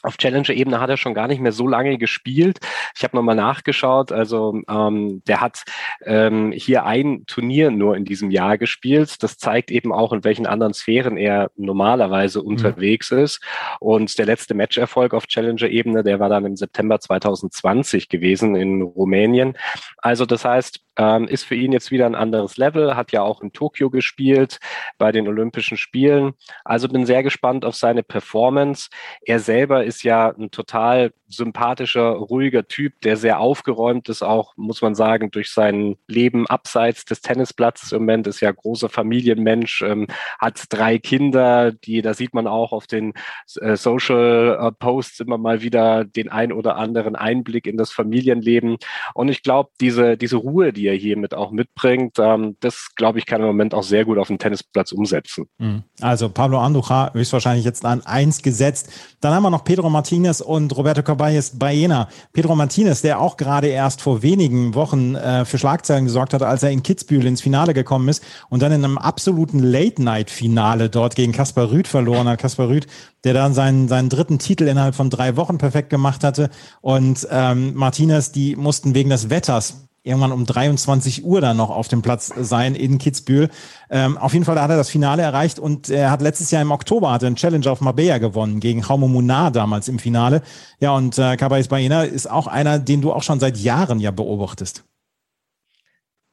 Auf 0.05 0.17
Challenger-Ebene 0.17 0.79
hat 0.79 0.89
er 0.89 0.97
schon 0.97 1.13
gar 1.13 1.27
nicht 1.27 1.41
mehr 1.41 1.51
so 1.51 1.67
lange 1.67 1.97
gespielt. 1.97 2.59
Ich 2.95 3.03
habe 3.03 3.15
nochmal 3.15 3.35
nachgeschaut. 3.35 4.11
Also 4.11 4.61
ähm, 4.69 5.23
der 5.27 5.41
hat 5.41 5.63
ähm, 6.05 6.51
hier 6.51 6.85
ein 6.85 7.25
Turnier 7.25 7.71
nur 7.71 7.97
in 7.97 8.05
diesem 8.05 8.31
Jahr 8.31 8.57
gespielt. 8.57 9.23
Das 9.23 9.37
zeigt 9.37 9.71
eben 9.71 9.91
auch, 9.91 10.13
in 10.13 10.23
welchen 10.23 10.45
anderen 10.45 10.73
Sphären 10.73 11.17
er 11.17 11.49
normalerweise 11.55 12.39
mhm. 12.39 12.47
unterwegs 12.47 13.11
ist. 13.11 13.41
Und 13.79 14.17
der 14.17 14.25
letzte 14.25 14.53
Matcherfolg 14.53 15.13
auf 15.13 15.27
Challenger-Ebene, 15.27 16.03
der 16.03 16.19
war 16.19 16.29
dann 16.29 16.45
im 16.45 16.55
September 16.55 16.99
2020 16.99 18.09
gewesen 18.09 18.55
in 18.55 18.81
Rumänien. 18.81 19.57
Also 19.97 20.25
das 20.25 20.45
heißt, 20.45 20.84
ähm, 20.97 21.27
ist 21.27 21.43
für 21.43 21.55
ihn 21.55 21.71
jetzt 21.71 21.91
wieder 21.91 22.05
ein 22.05 22.15
anderes 22.15 22.57
Level, 22.57 22.95
hat 22.95 23.11
ja 23.11 23.21
auch 23.21 23.41
in 23.41 23.53
Tokio 23.53 23.89
gespielt 23.89 24.59
bei 24.97 25.11
den 25.11 25.27
Olympischen 25.27 25.77
Spielen. 25.77 26.33
Also 26.63 26.87
bin 26.87 27.05
sehr 27.05 27.23
gespannt 27.23 27.65
auf 27.65 27.75
seine 27.75 28.03
Performance. 28.03 28.89
Er 29.21 29.39
selber 29.39 29.83
ist 29.83 30.03
ja 30.03 30.29
ein 30.29 30.51
total 30.51 31.11
sympathischer, 31.27 32.11
ruhiger 32.11 32.67
Typ, 32.67 33.01
der 33.01 33.17
sehr 33.17 33.39
aufgeräumt 33.39 34.09
ist, 34.09 34.21
auch, 34.21 34.53
muss 34.57 34.81
man 34.81 34.95
sagen, 34.95 35.31
durch 35.31 35.51
sein 35.51 35.95
Leben 36.07 36.47
abseits 36.47 37.05
des 37.05 37.21
Tennisplatzes 37.21 37.91
im 37.91 38.03
Moment, 38.03 38.27
ist 38.27 38.41
ja 38.41 38.51
großer 38.51 38.89
Familienmensch, 38.89 39.81
ähm, 39.81 40.07
hat 40.39 40.65
drei 40.69 40.99
Kinder, 40.99 41.71
die, 41.71 42.01
da 42.01 42.13
sieht 42.13 42.33
man 42.33 42.47
auch 42.47 42.71
auf 42.71 42.87
den 42.87 43.13
äh, 43.59 43.75
Social 43.75 44.57
äh, 44.61 44.71
Posts 44.71 45.21
immer 45.21 45.37
mal 45.37 45.61
wieder 45.61 46.05
den 46.05 46.29
ein 46.29 46.51
oder 46.51 46.75
anderen 46.75 47.15
Einblick 47.15 47.67
in 47.67 47.77
das 47.77 47.91
Familienleben. 47.91 48.77
Und 49.13 49.29
ich 49.29 49.41
glaube, 49.41 49.71
diese, 49.81 50.17
diese 50.17 50.37
Ruhe, 50.37 50.73
die 50.73 50.84
er 50.87 50.95
hiermit 50.95 51.33
auch 51.33 51.51
mitbringt, 51.51 52.17
ähm, 52.19 52.55
das, 52.59 52.89
glaube 52.95 53.19
ich, 53.19 53.25
kann 53.25 53.41
im 53.41 53.47
Moment 53.47 53.73
auch 53.73 53.83
sehr 53.83 54.05
gut 54.05 54.17
auf 54.17 54.27
dem 54.27 54.37
Tennisplatz 54.37 54.91
umsetzen. 54.91 55.45
Mhm. 55.57 55.83
Also 56.01 56.29
Pablo 56.29 56.59
Andujar 56.59 57.13
höchstwahrscheinlich 57.13 57.65
jetzt 57.65 57.85
an 57.85 58.05
eins 58.05 58.41
gesetzt. 58.41 58.89
Dann 59.21 59.33
haben 59.33 59.43
wir 59.43 59.49
noch 59.49 59.63
Pedro 59.63 59.89
Martinez 59.89 60.41
und 60.41 60.75
Roberto 60.75 61.03
Caballes 61.03 61.57
Baena. 61.57 62.09
Pedro 62.33 62.55
Martinez, 62.55 63.01
der 63.01 63.19
auch 63.19 63.37
gerade 63.37 63.67
erst 63.67 64.01
vor 64.01 64.21
wenigen 64.21 64.75
Wochen 64.75 65.15
äh, 65.15 65.45
für 65.45 65.57
Schlagzeilen 65.57 66.05
gesorgt 66.05 66.33
hat, 66.33 66.43
als 66.43 66.63
er 66.63 66.71
in 66.71 66.83
Kitzbühel 66.83 67.25
ins 67.25 67.41
Finale 67.41 67.73
gekommen 67.73 68.07
ist 68.09 68.23
und 68.49 68.61
dann 68.61 68.71
in 68.71 68.83
einem 68.83 68.97
absoluten 68.97 69.59
Late-Night-Finale 69.59 70.89
dort 70.89 71.15
gegen 71.15 71.31
Kaspar 71.31 71.71
Rüth 71.71 71.87
verloren 71.87 72.27
hat. 72.27 72.39
Kaspar 72.39 72.69
Rüth, 72.69 72.87
der 73.23 73.33
dann 73.33 73.53
seinen, 73.53 73.87
seinen 73.87 74.09
dritten 74.09 74.39
Titel 74.39 74.67
innerhalb 74.67 74.95
von 74.95 75.09
drei 75.09 75.35
Wochen 75.35 75.57
perfekt 75.57 75.89
gemacht 75.89 76.23
hatte. 76.23 76.49
Und 76.81 77.27
ähm, 77.31 77.73
Martinez, 77.73 78.31
die 78.31 78.55
mussten 78.55 78.93
wegen 78.93 79.09
des 79.09 79.29
Wetters 79.29 79.84
irgendwann 80.05 80.31
um 80.31 80.45
23 80.45 81.25
Uhr 81.25 81.41
dann 81.41 81.57
noch 81.57 81.69
auf 81.69 81.87
dem 81.87 82.01
Platz 82.01 82.31
sein 82.39 82.75
in 82.75 82.97
Kitzbühel. 82.97 83.49
Ähm, 83.89 84.17
auf 84.17 84.33
jeden 84.33 84.45
Fall 84.45 84.61
hat 84.61 84.69
er 84.69 84.77
das 84.77 84.89
Finale 84.89 85.23
erreicht 85.23 85.59
und 85.59 85.89
er 85.89 86.11
hat 86.11 86.21
letztes 86.21 86.51
Jahr 86.51 86.61
im 86.61 86.71
Oktober 86.71 87.11
hat 87.11 87.23
er 87.23 87.27
einen 87.27 87.35
Challenger 87.35 87.71
auf 87.71 87.81
Marbella 87.81 88.19
gewonnen 88.19 88.59
gegen 88.59 88.81
Jaume 88.81 89.07
Munar 89.07 89.51
damals 89.51 89.87
im 89.87 89.99
Finale. 89.99 90.41
Ja, 90.79 90.91
und 90.95 91.17
äh, 91.17 91.35
Cabais 91.37 91.67
Baena 91.67 92.03
ist 92.03 92.29
auch 92.29 92.47
einer, 92.47 92.79
den 92.79 93.01
du 93.01 93.11
auch 93.11 93.23
schon 93.23 93.39
seit 93.39 93.57
Jahren 93.57 93.99
ja 93.99 94.11
beobachtest. 94.11 94.83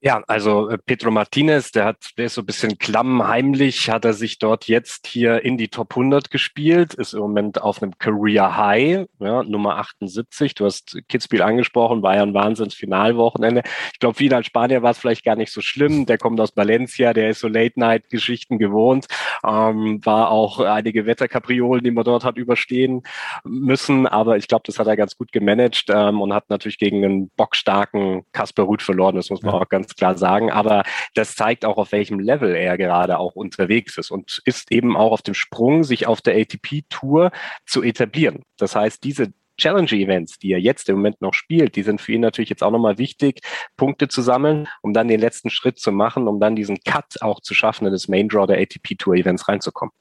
Ja, 0.05 0.21
also 0.27 0.69
äh, 0.69 0.79
Pedro 0.79 1.13
Martinez, 1.13 1.71
der 1.71 1.85
hat, 1.85 2.11
der 2.19 2.27
ist 2.27 2.35
so 2.35 2.43
ein 2.43 2.47
bisschen 2.47 2.77
klammheimlich, 2.77 3.89
hat 3.89 4.05
er 4.05 4.15
sich 4.15 4.41
dort 4.41 4.67
jetzt 4.67 5.07
hier 5.07 5.45
in 5.45 5.57
die 5.57 5.69
Top 5.69 5.93
100 5.93 6.29
gespielt, 6.29 6.95
ist 6.95 7.13
im 7.13 7.21
Moment 7.21 7.63
auf 7.63 7.81
einem 7.81 7.97
Career 7.99 8.57
High, 8.57 9.07
ja, 9.21 9.45
Nummer 9.45 9.77
78. 9.77 10.57
Du 10.57 10.65
hast 10.65 10.99
Kitzbühel 11.09 11.43
angesprochen, 11.43 12.03
war 12.03 12.17
ja 12.17 12.25
ein 12.25 12.35
Wahnsinns-Finalwochenende. 12.35 13.63
Ich 13.93 14.01
glaube, 14.01 14.17
für 14.17 14.25
ihn 14.25 14.35
als 14.35 14.47
Spanier 14.47 14.83
war 14.83 14.91
es 14.91 14.99
vielleicht 14.99 15.25
gar 15.25 15.37
nicht 15.37 15.53
so 15.53 15.61
schlimm. 15.61 16.05
Der 16.05 16.19
kommt 16.19 16.41
aus 16.41 16.57
Valencia, 16.57 17.13
der 17.13 17.31
ist 17.31 17.39
so 17.39 17.47
Late-Night-Geschichten 17.47 18.59
gewohnt, 18.59 19.07
ähm, 19.47 20.05
war 20.05 20.33
auch 20.33 20.59
einige 20.59 21.07
Wetterkapriolen, 21.07 21.85
die 21.85 21.93
man 21.93 22.03
dort 22.03 22.25
hat 22.25 22.39
überstehen 22.39 23.05
müssen. 23.45 24.09
Aber 24.09 24.37
ich 24.37 24.49
glaube, 24.49 24.65
das 24.67 24.81
hat 24.81 24.89
er 24.89 24.97
ganz 24.97 25.17
gut 25.17 25.31
gemanagt 25.31 25.85
ähm, 25.91 26.21
und 26.21 26.35
hat 26.35 26.51
natürlich 26.51 26.79
gegen 26.79 27.05
einen 27.05 27.31
bockstarken 27.37 28.25
Kasper 28.33 28.65
Ruth 28.65 28.83
verloren. 28.83 29.15
Das 29.15 29.31
muss 29.31 29.43
man 29.43 29.55
ja. 29.55 29.61
auch 29.61 29.69
ganz 29.69 29.92
klar 29.97 30.17
sagen. 30.17 30.51
Aber 30.51 30.85
das 31.15 31.35
zeigt 31.35 31.65
auch, 31.65 31.77
auf 31.77 31.93
welchem 31.93 32.21
Level 32.21 32.55
er 32.55 32.79
gerade 32.79 33.19
auch 33.19 33.35
unterwegs 33.35 33.99
ist 33.99 34.11
und 34.11 34.43
ist 34.45 34.73
eben 34.73 34.97
auch 34.97 35.13
auf 35.13 35.23
dem 35.23 35.35
Sprung, 35.35 35.85
sich 35.85 36.07
auf 36.07 36.21
der 36.21 36.37
ATP-Tour 36.37 37.31
zu 37.67 37.83
etablieren. 37.83 38.43
Das 38.57 38.77
heißt, 38.77 39.03
diese 39.05 39.33
Challenge-Events, 39.59 40.39
die 40.39 40.53
er 40.53 40.61
jetzt 40.61 40.89
im 40.89 40.97
Moment 40.97 41.21
noch 41.21 41.35
spielt, 41.35 41.77
die 41.77 41.83
sind 41.83 42.01
für 42.01 42.13
ihn 42.13 42.21
natürlich 42.21 42.51
jetzt 42.51 42.63
auch 42.63 42.71
nochmal 42.71 42.99
wichtig, 42.99 43.41
Punkte 43.77 44.09
zu 44.09 44.23
sammeln, 44.23 44.67
um 44.81 44.93
dann 44.93 45.09
den 45.09 45.21
letzten 45.21 45.51
Schritt 45.51 45.79
zu 45.79 45.93
machen, 45.93 46.27
um 46.27 46.41
dann 46.41 46.57
diesen 46.57 46.79
Cut 46.85 47.21
auch 47.21 47.41
zu 47.41 47.55
schaffen, 47.55 47.87
in 47.87 47.93
das 47.93 48.09
Main 48.09 48.29
Draw 48.29 48.47
der 48.47 48.59
ATP-Tour-Events 48.59 49.49
reinzukommen. 49.49 49.93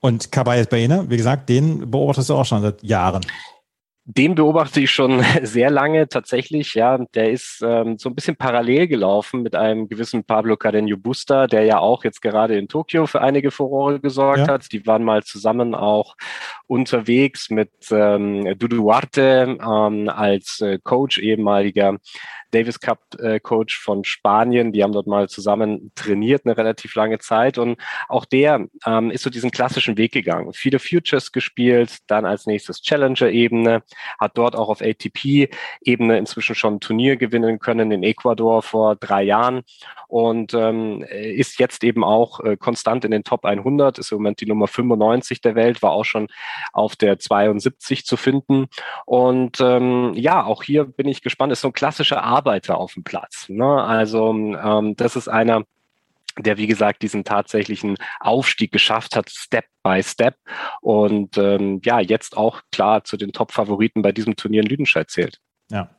Und 0.00 0.30
Caballes 0.30 0.68
Baena, 0.68 1.08
wie 1.08 1.16
gesagt, 1.16 1.48
den 1.48 1.90
beobachtest 1.90 2.30
du 2.30 2.34
auch 2.34 2.44
schon 2.44 2.62
seit 2.62 2.82
Jahren. 2.82 3.24
Den 4.10 4.34
beobachte 4.34 4.80
ich 4.80 4.90
schon 4.90 5.22
sehr 5.42 5.70
lange 5.70 6.08
tatsächlich. 6.08 6.72
Ja, 6.72 6.96
der 6.96 7.30
ist 7.30 7.62
ähm, 7.62 7.98
so 7.98 8.08
ein 8.08 8.14
bisschen 8.14 8.36
parallel 8.36 8.88
gelaufen 8.88 9.42
mit 9.42 9.54
einem 9.54 9.86
gewissen 9.86 10.24
Pablo 10.24 10.56
Cardenio 10.56 10.96
Busta, 10.96 11.46
der 11.46 11.64
ja 11.64 11.78
auch 11.78 12.04
jetzt 12.04 12.22
gerade 12.22 12.56
in 12.56 12.68
Tokio 12.68 13.06
für 13.06 13.20
einige 13.20 13.50
Furore 13.50 14.00
gesorgt 14.00 14.38
ja. 14.38 14.48
hat. 14.48 14.72
Die 14.72 14.86
waren 14.86 15.04
mal 15.04 15.24
zusammen 15.24 15.74
auch 15.74 16.16
unterwegs 16.66 17.50
mit 17.50 17.70
ähm, 17.90 18.56
Dudu 18.58 18.76
Duarte 18.76 19.58
ähm, 19.60 20.08
als 20.08 20.62
äh, 20.62 20.78
Coach, 20.82 21.18
ehemaliger 21.18 21.98
Davis 22.50 22.80
Cup 22.80 23.00
äh, 23.18 23.40
Coach 23.40 23.78
von 23.78 24.04
Spanien. 24.04 24.72
Die 24.72 24.82
haben 24.82 24.92
dort 24.92 25.06
mal 25.06 25.28
zusammen 25.28 25.92
trainiert 25.94 26.42
eine 26.44 26.56
relativ 26.56 26.94
lange 26.94 27.18
Zeit 27.18 27.58
und 27.58 27.78
auch 28.08 28.24
der 28.24 28.66
ähm, 28.86 29.10
ist 29.10 29.22
so 29.22 29.30
diesen 29.30 29.50
klassischen 29.50 29.96
Weg 29.96 30.12
gegangen. 30.12 30.52
Viele 30.52 30.78
Futures 30.78 31.32
gespielt, 31.32 31.98
dann 32.06 32.24
als 32.24 32.46
nächstes 32.46 32.82
Challenger-Ebene, 32.82 33.82
hat 34.18 34.38
dort 34.38 34.56
auch 34.56 34.68
auf 34.68 34.80
ATP-Ebene 34.80 36.18
inzwischen 36.18 36.54
schon 36.54 36.74
ein 36.74 36.80
Turnier 36.80 37.16
gewinnen 37.16 37.58
können 37.58 37.90
in 37.90 38.02
Ecuador 38.02 38.62
vor 38.62 38.96
drei 38.96 39.22
Jahren 39.22 39.62
und 40.08 40.54
ähm, 40.54 41.02
ist 41.02 41.58
jetzt 41.58 41.84
eben 41.84 42.02
auch 42.02 42.40
äh, 42.40 42.56
konstant 42.56 43.04
in 43.04 43.10
den 43.10 43.24
Top 43.24 43.44
100, 43.44 43.98
ist 43.98 44.10
im 44.10 44.18
Moment 44.18 44.40
die 44.40 44.46
Nummer 44.46 44.66
95 44.66 45.42
der 45.42 45.54
Welt, 45.54 45.82
war 45.82 45.92
auch 45.92 46.04
schon 46.04 46.28
auf 46.72 46.96
der 46.96 47.18
72 47.18 48.06
zu 48.06 48.16
finden. 48.16 48.68
Und 49.04 49.60
ähm, 49.60 50.14
ja, 50.14 50.44
auch 50.44 50.62
hier 50.62 50.84
bin 50.84 51.06
ich 51.08 51.22
gespannt, 51.22 51.52
ist 51.52 51.60
so 51.60 51.68
ein 51.68 51.74
klassischer 51.74 52.22
Arbeiter 52.38 52.78
auf 52.78 52.94
dem 52.94 53.04
Platz. 53.04 53.48
Ne? 53.48 53.66
Also 53.66 54.30
ähm, 54.30 54.94
das 54.96 55.16
ist 55.16 55.28
einer, 55.28 55.64
der, 56.38 56.56
wie 56.56 56.68
gesagt, 56.68 57.02
diesen 57.02 57.24
tatsächlichen 57.24 57.96
Aufstieg 58.20 58.70
geschafft 58.70 59.16
hat, 59.16 59.28
Step 59.28 59.64
by 59.82 60.02
Step. 60.02 60.36
Und 60.80 61.36
ähm, 61.36 61.80
ja, 61.84 61.98
jetzt 62.00 62.36
auch 62.36 62.62
klar 62.70 63.02
zu 63.04 63.16
den 63.16 63.32
Top-Favoriten 63.32 64.02
bei 64.02 64.12
diesem 64.12 64.36
Turnier 64.36 64.62
in 64.62 64.68
Lüdenscheid 64.68 65.10
zählt. 65.10 65.38
Ja. 65.70 65.90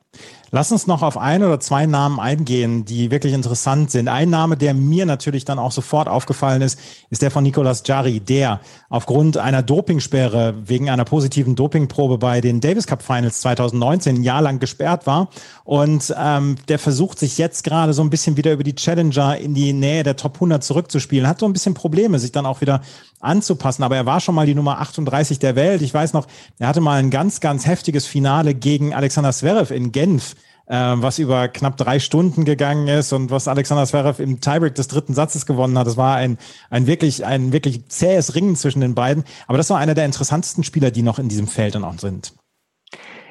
Lass 0.52 0.72
uns 0.72 0.88
noch 0.88 1.02
auf 1.02 1.16
ein 1.16 1.44
oder 1.44 1.60
zwei 1.60 1.86
Namen 1.86 2.18
eingehen, 2.18 2.84
die 2.84 3.12
wirklich 3.12 3.34
interessant 3.34 3.92
sind. 3.92 4.08
Ein 4.08 4.30
Name, 4.30 4.56
der 4.56 4.74
mir 4.74 5.06
natürlich 5.06 5.44
dann 5.44 5.60
auch 5.60 5.70
sofort 5.70 6.08
aufgefallen 6.08 6.60
ist, 6.60 6.76
ist 7.08 7.22
der 7.22 7.30
von 7.30 7.44
Nicolas 7.44 7.84
Jarry, 7.86 8.18
der 8.18 8.60
aufgrund 8.88 9.36
einer 9.36 9.62
Dopingsperre 9.62 10.54
wegen 10.64 10.90
einer 10.90 11.04
positiven 11.04 11.54
Dopingprobe 11.54 12.18
bei 12.18 12.40
den 12.40 12.60
Davis 12.60 12.88
Cup 12.88 13.02
Finals 13.02 13.40
2019 13.42 14.16
ein 14.16 14.22
Jahr 14.24 14.42
lang 14.42 14.58
gesperrt 14.58 15.06
war. 15.06 15.28
Und 15.62 16.12
ähm, 16.18 16.56
der 16.66 16.80
versucht 16.80 17.20
sich 17.20 17.38
jetzt 17.38 17.62
gerade 17.62 17.92
so 17.92 18.02
ein 18.02 18.10
bisschen 18.10 18.36
wieder 18.36 18.52
über 18.52 18.64
die 18.64 18.74
Challenger 18.74 19.38
in 19.38 19.54
die 19.54 19.72
Nähe 19.72 20.02
der 20.02 20.16
Top 20.16 20.34
100 20.34 20.64
zurückzuspielen. 20.64 21.28
Hat 21.28 21.38
so 21.38 21.46
ein 21.46 21.52
bisschen 21.52 21.74
Probleme, 21.74 22.18
sich 22.18 22.32
dann 22.32 22.46
auch 22.46 22.60
wieder 22.60 22.80
anzupassen. 23.20 23.84
Aber 23.84 23.94
er 23.96 24.06
war 24.06 24.18
schon 24.18 24.34
mal 24.34 24.46
die 24.46 24.54
Nummer 24.54 24.80
38 24.80 25.38
der 25.38 25.54
Welt. 25.54 25.82
Ich 25.82 25.94
weiß 25.94 26.12
noch, 26.12 26.26
er 26.58 26.66
hatte 26.66 26.80
mal 26.80 26.98
ein 26.98 27.10
ganz, 27.10 27.40
ganz 27.40 27.66
heftiges 27.66 28.06
Finale 28.06 28.54
gegen 28.54 28.94
Alexander 28.94 29.30
Zverev 29.30 29.72
in 29.72 29.92
Genf 30.00 30.34
äh, 30.70 30.76
was 30.76 31.18
über 31.18 31.48
knapp 31.48 31.76
drei 31.76 31.98
Stunden 31.98 32.44
gegangen 32.44 32.88
ist 32.88 33.12
und 33.12 33.30
was 33.30 33.48
Alexander 33.48 33.84
Zverev 33.84 34.22
im 34.22 34.40
Tiebreak 34.40 34.74
des 34.76 34.88
dritten 34.88 35.14
Satzes 35.14 35.44
gewonnen 35.44 35.76
hat. 35.76 35.86
Das 35.86 35.96
war 35.96 36.16
ein, 36.16 36.38
ein 36.70 36.86
wirklich, 36.86 37.26
ein 37.26 37.52
wirklich 37.52 37.88
zähes 37.88 38.34
Ringen 38.34 38.56
zwischen 38.56 38.80
den 38.80 38.94
beiden. 38.94 39.24
Aber 39.48 39.58
das 39.58 39.68
war 39.70 39.78
einer 39.78 39.94
der 39.94 40.06
interessantesten 40.06 40.62
Spieler, 40.62 40.90
die 40.90 41.02
noch 41.02 41.18
in 41.18 41.28
diesem 41.28 41.48
Feld 41.48 41.74
dann 41.74 41.84
auch 41.84 41.98
sind. 41.98 42.32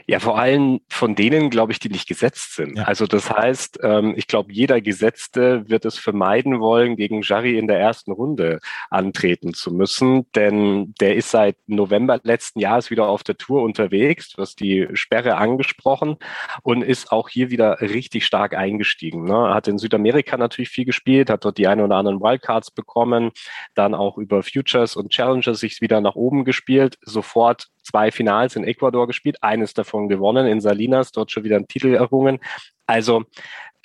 Ja, 0.09 0.17
vor 0.19 0.39
allem 0.39 0.81
von 0.89 1.13
denen, 1.13 1.51
glaube 1.51 1.71
ich, 1.71 1.77
die 1.77 1.89
nicht 1.89 2.07
gesetzt 2.07 2.55
sind. 2.55 2.79
Ja. 2.79 2.85
Also 2.85 3.05
das 3.05 3.29
heißt, 3.29 3.81
ähm, 3.83 4.15
ich 4.17 4.25
glaube, 4.25 4.51
jeder 4.51 4.81
Gesetzte 4.81 5.69
wird 5.69 5.85
es 5.85 5.99
vermeiden 5.99 6.59
wollen, 6.59 6.95
gegen 6.95 7.21
Jarry 7.21 7.59
in 7.59 7.67
der 7.67 7.79
ersten 7.79 8.11
Runde 8.11 8.59
antreten 8.89 9.53
zu 9.53 9.71
müssen, 9.71 10.25
denn 10.33 10.95
der 10.99 11.15
ist 11.15 11.29
seit 11.29 11.57
November 11.67 12.19
letzten 12.23 12.59
Jahres 12.59 12.89
wieder 12.89 13.07
auf 13.07 13.21
der 13.21 13.37
Tour 13.37 13.61
unterwegs, 13.61 14.33
was 14.35 14.55
die 14.55 14.87
Sperre 14.93 15.37
angesprochen 15.37 16.17
und 16.63 16.81
ist 16.81 17.11
auch 17.11 17.29
hier 17.29 17.51
wieder 17.51 17.79
richtig 17.79 18.25
stark 18.25 18.55
eingestiegen. 18.55 19.25
Ne? 19.25 19.53
Hat 19.53 19.67
in 19.67 19.77
Südamerika 19.77 20.37
natürlich 20.37 20.69
viel 20.69 20.85
gespielt, 20.85 21.29
hat 21.29 21.45
dort 21.45 21.59
die 21.59 21.67
ein 21.67 21.81
oder 21.81 21.97
anderen 21.97 22.19
Wildcards 22.19 22.71
bekommen, 22.71 23.29
dann 23.75 23.93
auch 23.93 24.17
über 24.17 24.41
Futures 24.41 24.95
und 24.95 25.11
Challengers 25.11 25.59
sich 25.59 25.81
wieder 25.81 26.01
nach 26.01 26.15
oben 26.15 26.45
gespielt, 26.45 26.97
sofort 27.03 27.67
zwei 27.89 28.11
Finals 28.11 28.55
in 28.55 28.63
Ecuador 28.63 29.07
gespielt, 29.07 29.41
eines 29.41 29.73
davon 29.73 29.98
gewonnen 30.07 30.47
in 30.47 30.61
Salinas, 30.61 31.11
dort 31.11 31.31
schon 31.31 31.43
wieder 31.43 31.57
einen 31.57 31.67
Titel 31.67 31.93
errungen. 31.93 32.39
Also 32.87 33.23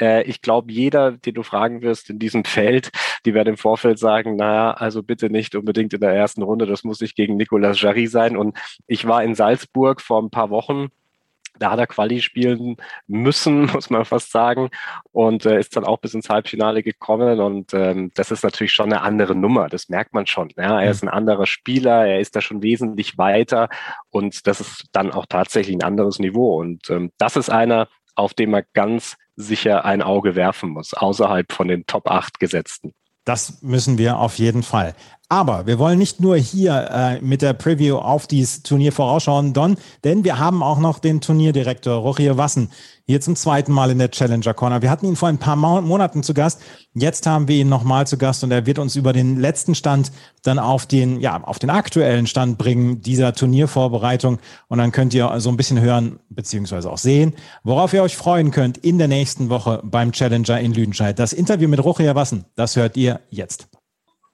äh, 0.00 0.23
ich 0.25 0.42
glaube, 0.42 0.73
jeder, 0.73 1.12
den 1.12 1.35
du 1.35 1.42
fragen 1.42 1.83
wirst 1.83 2.11
in 2.11 2.18
diesem 2.18 2.44
Feld, 2.44 2.90
die 3.25 3.35
werden 3.35 3.50
im 3.50 3.56
Vorfeld 3.56 3.99
sagen, 3.99 4.37
naja, 4.37 4.73
also 4.73 5.02
bitte 5.02 5.30
nicht 5.30 5.54
unbedingt 5.54 5.94
in 5.94 6.00
der 6.00 6.12
ersten 6.14 6.42
Runde, 6.42 6.66
das 6.66 6.85
muss 6.85 7.00
nicht 7.00 7.16
gegen 7.16 7.37
Nicolas 7.37 7.80
Jarry 7.80 8.06
sein. 8.06 8.37
Und 8.37 8.56
ich 8.87 9.06
war 9.06 9.23
in 9.23 9.35
Salzburg 9.35 10.00
vor 10.00 10.23
ein 10.23 10.30
paar 10.30 10.50
Wochen 10.50 10.88
da 11.58 11.70
hat 11.70 11.78
er 11.78 11.87
Quali 11.87 12.20
spielen 12.20 12.76
müssen, 13.06 13.66
muss 13.73 13.90
man 13.90 14.04
fast 14.04 14.30
sagen, 14.30 14.70
und 15.12 15.46
äh, 15.46 15.58
ist 15.58 15.76
dann 15.76 15.84
auch 15.84 15.99
bis 15.99 16.14
ins 16.14 16.28
Halbfinale 16.28 16.82
gekommen. 16.82 17.40
Und 17.40 17.75
ähm, 17.75 18.11
das 18.14 18.30
ist 18.30 18.44
natürlich 18.44 18.73
schon 18.73 18.92
eine 18.92 19.02
andere 19.02 19.34
Nummer, 19.34 19.68
das 19.68 19.88
merkt 19.88 20.14
man 20.14 20.26
schon. 20.26 20.50
Ja? 20.56 20.80
Er 20.80 20.90
ist 20.90 21.02
ein 21.02 21.08
anderer 21.08 21.46
Spieler, 21.46 22.06
er 22.06 22.20
ist 22.20 22.37
da 22.37 22.40
schon 22.40 22.62
wesentlich 22.62 23.18
weiter 23.18 23.68
und 24.11 24.46
das 24.46 24.61
ist 24.61 24.87
dann 24.92 25.12
auch 25.12 25.26
tatsächlich 25.26 25.76
ein 25.76 25.82
anderes 25.82 26.18
Niveau. 26.18 26.61
Und 26.61 26.90
ähm, 26.90 27.11
das 27.18 27.37
ist 27.37 27.50
einer, 27.50 27.88
auf 28.14 28.34
den 28.34 28.50
man 28.50 28.62
ganz 28.73 29.16
sicher 29.37 29.84
ein 29.84 30.02
Auge 30.02 30.37
werfen 30.37 30.70
muss, 30.70 30.94
außerhalb 30.94 31.52
von 31.52 31.68
den 31.68 31.87
Top 31.87 32.08
8 32.08 32.38
Gesetzten. 32.38 32.92
Das 33.25 33.62
müssen 33.62 33.99
wir 33.99 34.18
auf 34.18 34.38
jeden 34.38 34.62
Fall. 34.62 34.94
Aber 35.34 35.66
wir 35.66 35.80
wollen 35.80 35.98
nicht 35.98 36.20
nur 36.20 36.36
hier 36.36 36.88
äh, 36.92 37.20
mit 37.20 37.42
der 37.42 37.54
Preview 37.54 37.96
auf 37.96 38.28
dieses 38.28 38.62
Turnier 38.62 38.92
vorausschauen, 38.92 39.52
Don, 39.52 39.76
denn 40.04 40.22
wir 40.22 40.38
haben 40.38 40.62
auch 40.62 40.78
noch 40.78 41.00
den 41.00 41.20
Turnierdirektor 41.20 41.96
Rochier 41.96 42.36
Wassen 42.38 42.70
hier 43.04 43.20
zum 43.20 43.34
zweiten 43.34 43.72
Mal 43.72 43.90
in 43.90 43.98
der 43.98 44.12
Challenger 44.12 44.54
Corner. 44.54 44.80
Wir 44.80 44.90
hatten 44.90 45.06
ihn 45.06 45.16
vor 45.16 45.28
ein 45.28 45.38
paar 45.38 45.56
Monaten 45.56 46.22
zu 46.22 46.34
Gast. 46.34 46.60
Jetzt 46.94 47.26
haben 47.26 47.48
wir 47.48 47.56
ihn 47.56 47.68
nochmal 47.68 48.06
zu 48.06 48.16
Gast 48.16 48.44
und 48.44 48.52
er 48.52 48.64
wird 48.64 48.78
uns 48.78 48.94
über 48.94 49.12
den 49.12 49.40
letzten 49.40 49.74
Stand 49.74 50.12
dann 50.44 50.60
auf 50.60 50.86
den, 50.86 51.18
ja, 51.18 51.42
auf 51.42 51.58
den 51.58 51.70
aktuellen 51.70 52.28
Stand 52.28 52.56
bringen 52.56 53.00
dieser 53.00 53.32
Turniervorbereitung. 53.32 54.38
Und 54.68 54.78
dann 54.78 54.92
könnt 54.92 55.14
ihr 55.14 55.28
so 55.40 55.48
ein 55.48 55.56
bisschen 55.56 55.80
hören, 55.80 56.20
beziehungsweise 56.28 56.88
auch 56.88 56.98
sehen, 56.98 57.34
worauf 57.64 57.92
ihr 57.92 58.04
euch 58.04 58.16
freuen 58.16 58.52
könnt 58.52 58.78
in 58.78 58.98
der 58.98 59.08
nächsten 59.08 59.48
Woche 59.48 59.80
beim 59.82 60.12
Challenger 60.12 60.60
in 60.60 60.74
Lüdenscheid. 60.74 61.18
Das 61.18 61.32
Interview 61.32 61.68
mit 61.68 61.82
Rochier 61.82 62.14
Wassen, 62.14 62.44
das 62.54 62.76
hört 62.76 62.96
ihr 62.96 63.20
jetzt. 63.30 63.66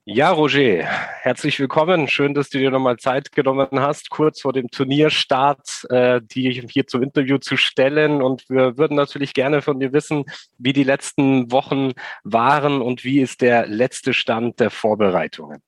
Ja, 0.06 0.30
Roger, 0.30 0.82
herzlich 0.82 1.60
willkommen. 1.60 2.08
Schön, 2.08 2.32
dass 2.32 2.48
du 2.48 2.56
dir 2.56 2.70
nochmal 2.70 2.96
Zeit 2.96 3.32
genommen 3.32 3.68
hast, 3.74 4.08
kurz 4.08 4.40
vor 4.40 4.54
dem 4.54 4.70
Turnierstart, 4.70 5.86
äh, 5.90 6.22
die 6.24 6.66
hier 6.68 6.86
zum 6.86 7.02
Interview 7.02 7.36
zu 7.36 7.58
stellen. 7.58 8.22
Und 8.22 8.48
wir 8.48 8.78
würden 8.78 8.96
natürlich 8.96 9.34
gerne 9.34 9.60
von 9.60 9.78
dir 9.78 9.92
wissen, 9.92 10.24
wie 10.56 10.72
die 10.72 10.84
letzten 10.84 11.52
Wochen 11.52 11.92
waren 12.24 12.80
und 12.80 13.04
wie 13.04 13.20
ist 13.20 13.42
der 13.42 13.66
letzte 13.66 14.14
Stand 14.14 14.58
der 14.58 14.70
Vorbereitungen. 14.70 15.62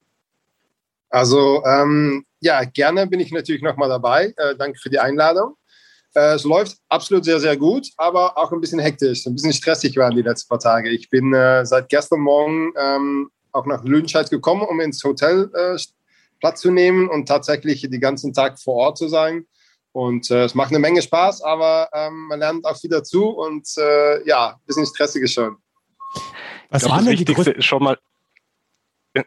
Also 1.10 1.62
ähm, 1.66 2.24
ja, 2.40 2.64
gerne 2.64 3.06
bin 3.06 3.20
ich 3.20 3.32
natürlich 3.32 3.62
nochmal 3.62 3.90
dabei. 3.90 4.32
Äh, 4.38 4.56
danke 4.56 4.78
für 4.78 4.88
die 4.88 4.98
Einladung. 4.98 5.56
Äh, 6.14 6.36
es 6.36 6.44
läuft 6.44 6.78
absolut 6.88 7.26
sehr, 7.26 7.38
sehr 7.38 7.58
gut, 7.58 7.86
aber 7.98 8.38
auch 8.38 8.50
ein 8.50 8.62
bisschen 8.62 8.80
hektisch, 8.80 9.26
ein 9.26 9.34
bisschen 9.34 9.52
stressig 9.52 9.94
waren 9.98 10.16
die 10.16 10.22
letzten 10.22 10.48
paar 10.48 10.58
Tage. 10.58 10.88
Ich 10.88 11.10
bin 11.10 11.34
äh, 11.34 11.66
seit 11.66 11.90
gestern 11.90 12.20
Morgen 12.20 12.72
ähm, 12.78 13.30
auch 13.52 13.66
nach 13.66 13.85
Lüdenscheid 13.85 14.30
gekommen, 14.30 14.62
um 14.62 14.80
ins 14.80 15.02
Hotel 15.04 15.50
äh, 15.54 15.78
Platz 16.40 16.61
zu 16.61 16.71
nehmen 16.71 17.09
und 17.09 17.26
tatsächlich 17.26 17.82
den 17.82 18.00
ganzen 18.00 18.32
Tag 18.32 18.59
vor 18.59 18.75
Ort 18.75 18.99
zu 18.99 19.09
sein. 19.09 19.47
Und 19.92 20.30
äh, 20.30 20.44
es 20.44 20.54
macht 20.54 20.71
eine 20.71 20.78
Menge 20.78 21.02
Spaß, 21.02 21.42
aber 21.42 21.88
ähm, 21.92 22.26
man 22.28 22.38
lernt 22.38 22.64
auch 22.64 22.78
viel 22.78 22.90
dazu 22.90 23.28
und 23.28 23.68
äh, 23.76 24.26
ja, 24.26 24.54
ein 24.54 24.66
bisschen 24.66 24.87
stressig 24.87 25.23
ist 25.23 25.35
schon. 25.35 25.56
Was 26.71 26.88
war 26.88 27.02
denn 27.02 27.14
die 27.14 27.28
Wichtigste 27.28 27.61
schon 27.61 27.82
mal, 27.82 27.99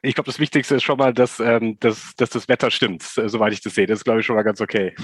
ich 0.01 0.15
glaube, 0.15 0.25
das 0.25 0.39
Wichtigste 0.39 0.75
ist 0.75 0.83
schon 0.83 0.97
mal, 0.97 1.13
dass, 1.13 1.39
ähm, 1.39 1.77
dass, 1.79 2.15
dass 2.17 2.31
das 2.31 2.47
Wetter 2.47 2.71
stimmt, 2.71 3.03
soweit 3.03 3.53
ich 3.53 3.61
das 3.61 3.75
sehe. 3.75 3.85
Das 3.85 3.99
ist, 3.99 4.03
glaube 4.03 4.21
ich, 4.21 4.25
schon 4.25 4.35
mal 4.35 4.41
ganz 4.41 4.59
okay. 4.59 4.95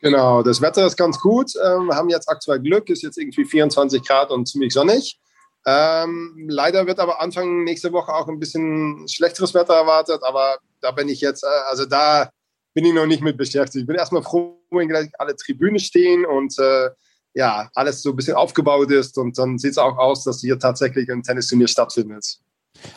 Genau, 0.00 0.42
das 0.44 0.60
Wetter 0.60 0.86
ist 0.86 0.96
ganz 0.96 1.18
gut. 1.18 1.50
Ähm, 1.56 1.86
wir 1.86 1.96
haben 1.96 2.08
jetzt 2.08 2.28
aktuell 2.28 2.60
Glück, 2.60 2.88
ist 2.88 3.02
jetzt 3.02 3.18
irgendwie 3.18 3.44
24 3.44 4.06
Grad 4.06 4.30
und 4.30 4.46
ziemlich 4.46 4.72
sonnig. 4.72 5.18
Ähm, 5.66 6.46
leider 6.48 6.86
wird 6.86 7.00
aber 7.00 7.20
Anfang 7.20 7.64
nächste 7.64 7.92
Woche 7.92 8.14
auch 8.14 8.28
ein 8.28 8.38
bisschen 8.38 9.06
schlechteres 9.08 9.54
Wetter 9.54 9.74
erwartet, 9.74 10.22
aber 10.22 10.58
da 10.80 10.92
bin 10.92 11.08
ich 11.08 11.20
jetzt, 11.20 11.44
äh, 11.44 11.68
also 11.68 11.84
da 11.84 12.30
bin 12.74 12.84
ich 12.84 12.94
noch 12.94 13.06
nicht 13.06 13.22
mit 13.22 13.36
beschäftigt. 13.36 13.82
Ich 13.82 13.86
bin 13.86 13.96
erstmal 13.96 14.22
froh, 14.22 14.60
wenn 14.70 14.88
gleich 14.88 15.10
alle 15.18 15.36
Tribünen 15.36 15.78
stehen 15.78 16.24
und 16.24 16.58
äh, 16.58 16.90
ja, 17.34 17.68
alles 17.74 18.02
so 18.02 18.10
ein 18.10 18.16
bisschen 18.16 18.34
aufgebaut 18.34 18.90
ist 18.90 19.18
und 19.18 19.38
dann 19.38 19.58
sieht 19.58 19.72
es 19.72 19.78
auch 19.78 19.96
aus, 19.98 20.24
dass 20.24 20.40
hier 20.40 20.58
tatsächlich 20.58 21.10
ein 21.10 21.22
Tennisturnier 21.22 21.68
stattfindet. 21.68 22.38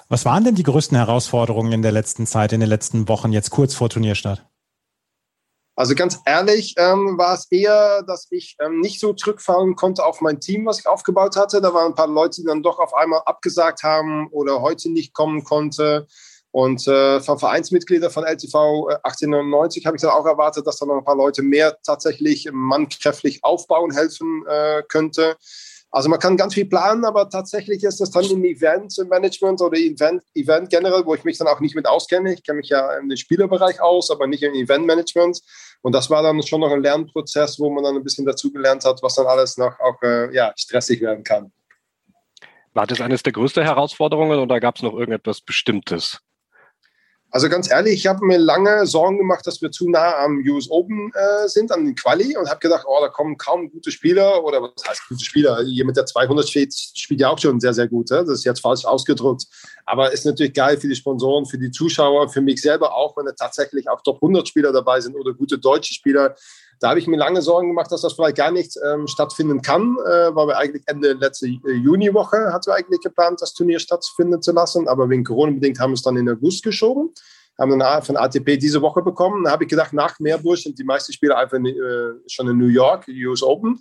Was 0.09 0.25
waren 0.25 0.43
denn 0.43 0.55
die 0.55 0.63
größten 0.63 0.97
Herausforderungen 0.97 1.71
in 1.71 1.81
der 1.81 1.91
letzten 1.91 2.27
Zeit, 2.27 2.53
in 2.53 2.59
den 2.59 2.69
letzten 2.69 3.07
Wochen, 3.07 3.33
jetzt 3.33 3.49
kurz 3.49 3.73
vor 3.73 3.89
Turnierstart? 3.89 4.45
Also 5.75 5.95
ganz 5.95 6.19
ehrlich 6.25 6.75
ähm, 6.77 7.17
war 7.17 7.33
es 7.33 7.47
eher, 7.49 8.03
dass 8.03 8.27
ich 8.29 8.57
ähm, 8.59 8.81
nicht 8.81 8.99
so 8.99 9.13
zurückfallen 9.13 9.75
konnte 9.75 10.05
auf 10.05 10.21
mein 10.21 10.39
Team, 10.39 10.65
was 10.65 10.79
ich 10.79 10.87
aufgebaut 10.87 11.35
hatte. 11.37 11.61
Da 11.61 11.73
waren 11.73 11.87
ein 11.91 11.95
paar 11.95 12.07
Leute, 12.07 12.41
die 12.41 12.47
dann 12.47 12.61
doch 12.61 12.79
auf 12.79 12.93
einmal 12.93 13.21
abgesagt 13.25 13.83
haben 13.83 14.27
oder 14.31 14.61
heute 14.61 14.91
nicht 14.91 15.13
kommen 15.13 15.43
konnte. 15.43 16.07
Und 16.51 16.85
äh, 16.85 17.21
von 17.21 17.39
Vereinsmitgliedern 17.39 18.11
von 18.11 18.25
LTV 18.25 18.87
1899 19.03 19.85
habe 19.85 19.95
ich 19.95 20.01
dann 20.01 20.11
auch 20.11 20.25
erwartet, 20.25 20.67
dass 20.67 20.77
da 20.77 20.85
noch 20.85 20.97
ein 20.97 21.05
paar 21.05 21.15
Leute 21.15 21.43
mehr 21.43 21.77
tatsächlich 21.81 22.49
mannkräftig 22.51 23.39
aufbauen 23.41 23.91
helfen 23.91 24.43
äh, 24.47 24.83
könnte. 24.87 25.37
Also 25.93 26.07
man 26.07 26.19
kann 26.19 26.37
ganz 26.37 26.53
viel 26.53 26.65
planen, 26.65 27.03
aber 27.03 27.29
tatsächlich 27.29 27.83
ist 27.83 27.99
das 27.99 28.11
dann 28.11 28.23
im 28.23 28.45
Event-Management 28.45 29.61
oder 29.61 29.77
Event, 29.77 30.23
Event 30.33 30.69
generell, 30.69 31.05
wo 31.05 31.13
ich 31.15 31.25
mich 31.25 31.37
dann 31.37 31.49
auch 31.49 31.59
nicht 31.59 31.75
mit 31.75 31.85
auskenne. 31.85 32.33
Ich 32.33 32.43
kenne 32.43 32.59
mich 32.59 32.69
ja 32.69 32.97
im 32.97 33.13
Spielerbereich 33.13 33.81
aus, 33.81 34.09
aber 34.09 34.25
nicht 34.25 34.41
im 34.41 34.53
Event-Management. 34.53 35.41
Und 35.81 35.93
das 35.93 36.09
war 36.09 36.23
dann 36.23 36.41
schon 36.43 36.61
noch 36.61 36.71
ein 36.71 36.81
Lernprozess, 36.81 37.59
wo 37.59 37.69
man 37.69 37.83
dann 37.83 37.97
ein 37.97 38.03
bisschen 38.03 38.25
dazugelernt 38.25 38.85
hat, 38.85 39.03
was 39.03 39.15
dann 39.15 39.27
alles 39.27 39.57
noch 39.57 39.77
auch 39.81 40.01
äh, 40.01 40.33
ja, 40.33 40.53
stressig 40.55 41.01
werden 41.01 41.25
kann. 41.25 41.51
War 42.73 42.87
das 42.87 43.01
eines 43.01 43.21
der 43.23 43.33
größten 43.33 43.63
Herausforderungen 43.63 44.39
oder 44.39 44.61
gab 44.61 44.77
es 44.77 44.83
noch 44.83 44.93
irgendetwas 44.93 45.41
Bestimmtes? 45.41 46.21
Also 47.33 47.47
ganz 47.47 47.71
ehrlich, 47.71 47.93
ich 47.93 48.07
habe 48.07 48.25
mir 48.25 48.37
lange 48.37 48.85
Sorgen 48.85 49.17
gemacht, 49.17 49.47
dass 49.47 49.61
wir 49.61 49.71
zu 49.71 49.89
nah 49.89 50.17
am 50.17 50.43
US 50.45 50.69
Open 50.69 51.13
äh, 51.13 51.47
sind, 51.47 51.71
an 51.71 51.85
den 51.85 51.95
Quali 51.95 52.35
und 52.35 52.49
habe 52.49 52.59
gedacht, 52.59 52.83
oh, 52.85 52.97
da 52.99 53.07
kommen 53.07 53.37
kaum 53.37 53.71
gute 53.71 53.89
Spieler 53.89 54.43
oder 54.43 54.61
was 54.61 54.71
heißt 54.85 55.07
gute 55.07 55.23
Spieler? 55.23 55.61
Jemand, 55.61 55.95
der 55.95 56.05
200 56.05 56.47
steht, 56.47 56.73
spielt 56.73 57.21
ja 57.21 57.29
auch 57.29 57.39
schon 57.39 57.61
sehr, 57.61 57.73
sehr 57.73 57.87
gut. 57.87 58.09
Ja? 58.09 58.23
Das 58.23 58.39
ist 58.39 58.43
jetzt 58.43 58.59
falsch 58.59 58.83
ausgedrückt. 58.83 59.45
Aber 59.85 60.11
ist 60.11 60.25
natürlich 60.25 60.53
geil 60.53 60.77
für 60.77 60.89
die 60.89 60.95
Sponsoren, 60.95 61.45
für 61.45 61.57
die 61.57 61.71
Zuschauer, 61.71 62.27
für 62.27 62.41
mich 62.41 62.61
selber 62.61 62.93
auch, 62.93 63.15
wenn 63.15 63.25
da 63.25 63.31
tatsächlich 63.31 63.89
auch 63.89 64.01
Top 64.01 64.17
100 64.17 64.45
Spieler 64.45 64.73
dabei 64.73 64.99
sind 64.99 65.15
oder 65.15 65.33
gute 65.33 65.57
deutsche 65.57 65.93
Spieler. 65.93 66.35
Da 66.81 66.89
habe 66.89 66.99
ich 66.99 67.07
mir 67.07 67.17
lange 67.17 67.41
Sorgen 67.41 67.69
gemacht, 67.69 67.91
dass 67.91 68.01
das 68.01 68.13
vielleicht 68.13 68.37
gar 68.37 68.51
nicht 68.51 68.75
ähm, 68.83 69.07
stattfinden 69.07 69.61
kann, 69.61 69.97
äh, 70.03 70.35
weil 70.35 70.47
wir 70.47 70.57
eigentlich 70.57 70.83
Ende 70.87 71.13
letzte 71.13 71.47
äh, 71.47 71.71
Juniwoche 71.71 72.51
hatten 72.51 72.65
wir 72.65 72.75
eigentlich 72.75 73.01
geplant, 73.01 73.41
das 73.41 73.53
Turnier 73.53 73.79
stattfinden 73.79 74.41
zu 74.41 74.51
lassen, 74.51 74.87
aber 74.87 75.07
wegen 75.09 75.23
Corona 75.23 75.53
bedingt 75.53 75.79
haben 75.79 75.91
wir 75.91 75.95
es 75.95 76.01
dann 76.01 76.17
in 76.17 76.27
August 76.27 76.63
geschoben 76.63 77.13
haben 77.59 77.77
dann 77.77 78.01
von 78.01 78.17
ATP 78.17 78.57
diese 78.57 78.81
Woche 78.81 79.01
bekommen. 79.01 79.43
Da 79.43 79.51
habe 79.51 79.65
ich 79.65 79.69
gedacht, 79.69 79.93
nach 79.93 80.19
Meerbusch 80.19 80.63
sind 80.63 80.79
die 80.79 80.83
meisten 80.83 81.13
Spieler 81.13 81.37
einfach 81.37 81.59
äh, 81.59 82.13
schon 82.27 82.47
in 82.47 82.57
New 82.57 82.67
York, 82.67 83.05
US 83.07 83.43
Open. 83.43 83.79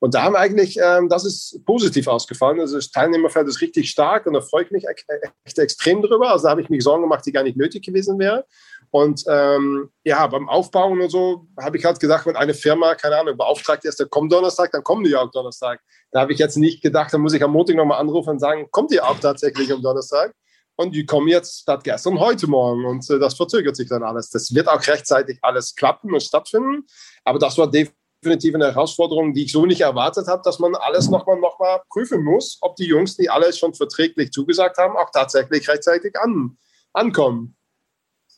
Und 0.00 0.14
da 0.14 0.24
haben 0.24 0.34
wir 0.34 0.40
eigentlich, 0.40 0.78
ähm, 0.82 1.08
das 1.08 1.24
ist 1.24 1.64
positiv 1.64 2.08
ausgefallen. 2.08 2.60
Also 2.60 2.76
das 2.76 2.90
Teilnehmerfeld 2.90 3.48
ist 3.48 3.60
richtig 3.60 3.88
stark 3.88 4.26
und 4.26 4.34
da 4.34 4.40
freue 4.40 4.64
ich 4.64 4.70
mich 4.70 4.84
echt, 4.88 5.58
extrem 5.58 6.02
drüber. 6.02 6.30
Also 6.32 6.44
da 6.44 6.50
habe 6.50 6.60
ich 6.60 6.68
mich 6.68 6.82
Sorgen 6.82 7.02
gemacht, 7.02 7.24
die 7.24 7.32
gar 7.32 7.44
nicht 7.44 7.56
nötig 7.56 7.84
gewesen 7.84 8.18
wäre. 8.18 8.44
Und 8.92 9.24
ähm, 9.26 9.88
ja, 10.04 10.26
beim 10.26 10.50
Aufbauen 10.50 11.00
und 11.00 11.08
so 11.08 11.46
habe 11.58 11.78
ich 11.78 11.84
halt 11.86 11.98
gedacht, 11.98 12.26
wenn 12.26 12.36
eine 12.36 12.52
Firma, 12.52 12.94
keine 12.94 13.16
Ahnung, 13.16 13.38
beauftragt 13.38 13.86
ist, 13.86 13.98
der 13.98 14.06
kommt 14.06 14.30
Donnerstag, 14.30 14.70
dann 14.70 14.84
kommen 14.84 15.02
die 15.02 15.16
auch 15.16 15.30
Donnerstag. 15.30 15.80
Da 16.10 16.20
habe 16.20 16.34
ich 16.34 16.38
jetzt 16.38 16.58
nicht 16.58 16.82
gedacht, 16.82 17.10
da 17.10 17.16
muss 17.16 17.32
ich 17.32 17.42
am 17.42 17.52
Montag 17.52 17.74
nochmal 17.74 17.98
anrufen 17.98 18.30
und 18.30 18.38
sagen, 18.38 18.68
kommt 18.70 18.92
ihr 18.92 19.02
auch 19.08 19.18
tatsächlich 19.18 19.72
am 19.72 19.80
Donnerstag? 19.80 20.34
Und 20.76 20.94
die 20.94 21.06
kommen 21.06 21.28
jetzt 21.28 21.60
statt 21.60 21.84
gestern 21.84 22.20
heute 22.20 22.46
Morgen 22.46 22.84
und 22.84 23.08
äh, 23.08 23.18
das 23.18 23.34
verzögert 23.34 23.76
sich 23.76 23.88
dann 23.88 24.02
alles. 24.02 24.28
Das 24.28 24.54
wird 24.54 24.68
auch 24.68 24.86
rechtzeitig 24.86 25.38
alles 25.40 25.74
klappen 25.74 26.12
und 26.12 26.22
stattfinden. 26.22 26.84
Aber 27.24 27.38
das 27.38 27.56
war 27.56 27.70
definitiv 27.70 28.54
eine 28.54 28.66
Herausforderung, 28.66 29.32
die 29.32 29.44
ich 29.44 29.52
so 29.52 29.64
nicht 29.64 29.80
erwartet 29.80 30.26
habe, 30.28 30.42
dass 30.44 30.58
man 30.58 30.74
alles 30.74 31.08
nochmal 31.08 31.40
noch 31.40 31.58
mal 31.58 31.80
prüfen 31.88 32.22
muss, 32.22 32.58
ob 32.60 32.76
die 32.76 32.86
Jungs, 32.86 33.16
die 33.16 33.30
alles 33.30 33.58
schon 33.58 33.72
verträglich 33.72 34.32
zugesagt 34.32 34.76
haben, 34.76 34.98
auch 34.98 35.08
tatsächlich 35.10 35.66
rechtzeitig 35.66 36.14
an, 36.20 36.58
ankommen. 36.92 37.56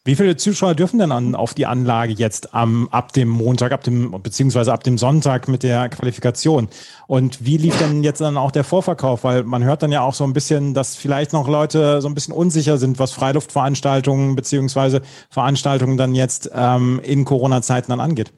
Wie 0.06 0.16
viele 0.16 0.36
Zuschauer 0.36 0.74
dürfen 0.74 0.98
denn 0.98 1.12
an, 1.12 1.34
auf 1.34 1.54
die 1.54 1.64
Anlage 1.64 2.12
jetzt 2.12 2.52
am, 2.52 2.88
ab 2.90 3.14
dem 3.14 3.30
Montag, 3.30 3.72
ab 3.72 3.82
dem, 3.84 4.10
beziehungsweise 4.22 4.70
ab 4.70 4.84
dem 4.84 4.98
Sonntag 4.98 5.48
mit 5.48 5.62
der 5.62 5.88
Qualifikation? 5.88 6.68
Und 7.06 7.46
wie 7.46 7.56
lief 7.56 7.78
denn 7.78 8.02
jetzt 8.02 8.20
dann 8.20 8.36
auch 8.36 8.50
der 8.50 8.64
Vorverkauf? 8.64 9.24
Weil 9.24 9.44
man 9.44 9.64
hört 9.64 9.82
dann 9.82 9.92
ja 9.92 10.02
auch 10.02 10.12
so 10.12 10.24
ein 10.24 10.34
bisschen, 10.34 10.74
dass 10.74 10.94
vielleicht 10.94 11.32
noch 11.32 11.48
Leute 11.48 12.02
so 12.02 12.08
ein 12.08 12.14
bisschen 12.14 12.34
unsicher 12.34 12.76
sind, 12.76 12.98
was 12.98 13.12
Freiluftveranstaltungen 13.12 14.36
beziehungsweise 14.36 15.00
Veranstaltungen 15.30 15.96
dann 15.96 16.14
jetzt 16.14 16.50
ähm, 16.52 17.00
in 17.02 17.24
Corona-Zeiten 17.24 17.90
dann 17.90 18.00
angeht. 18.00 18.30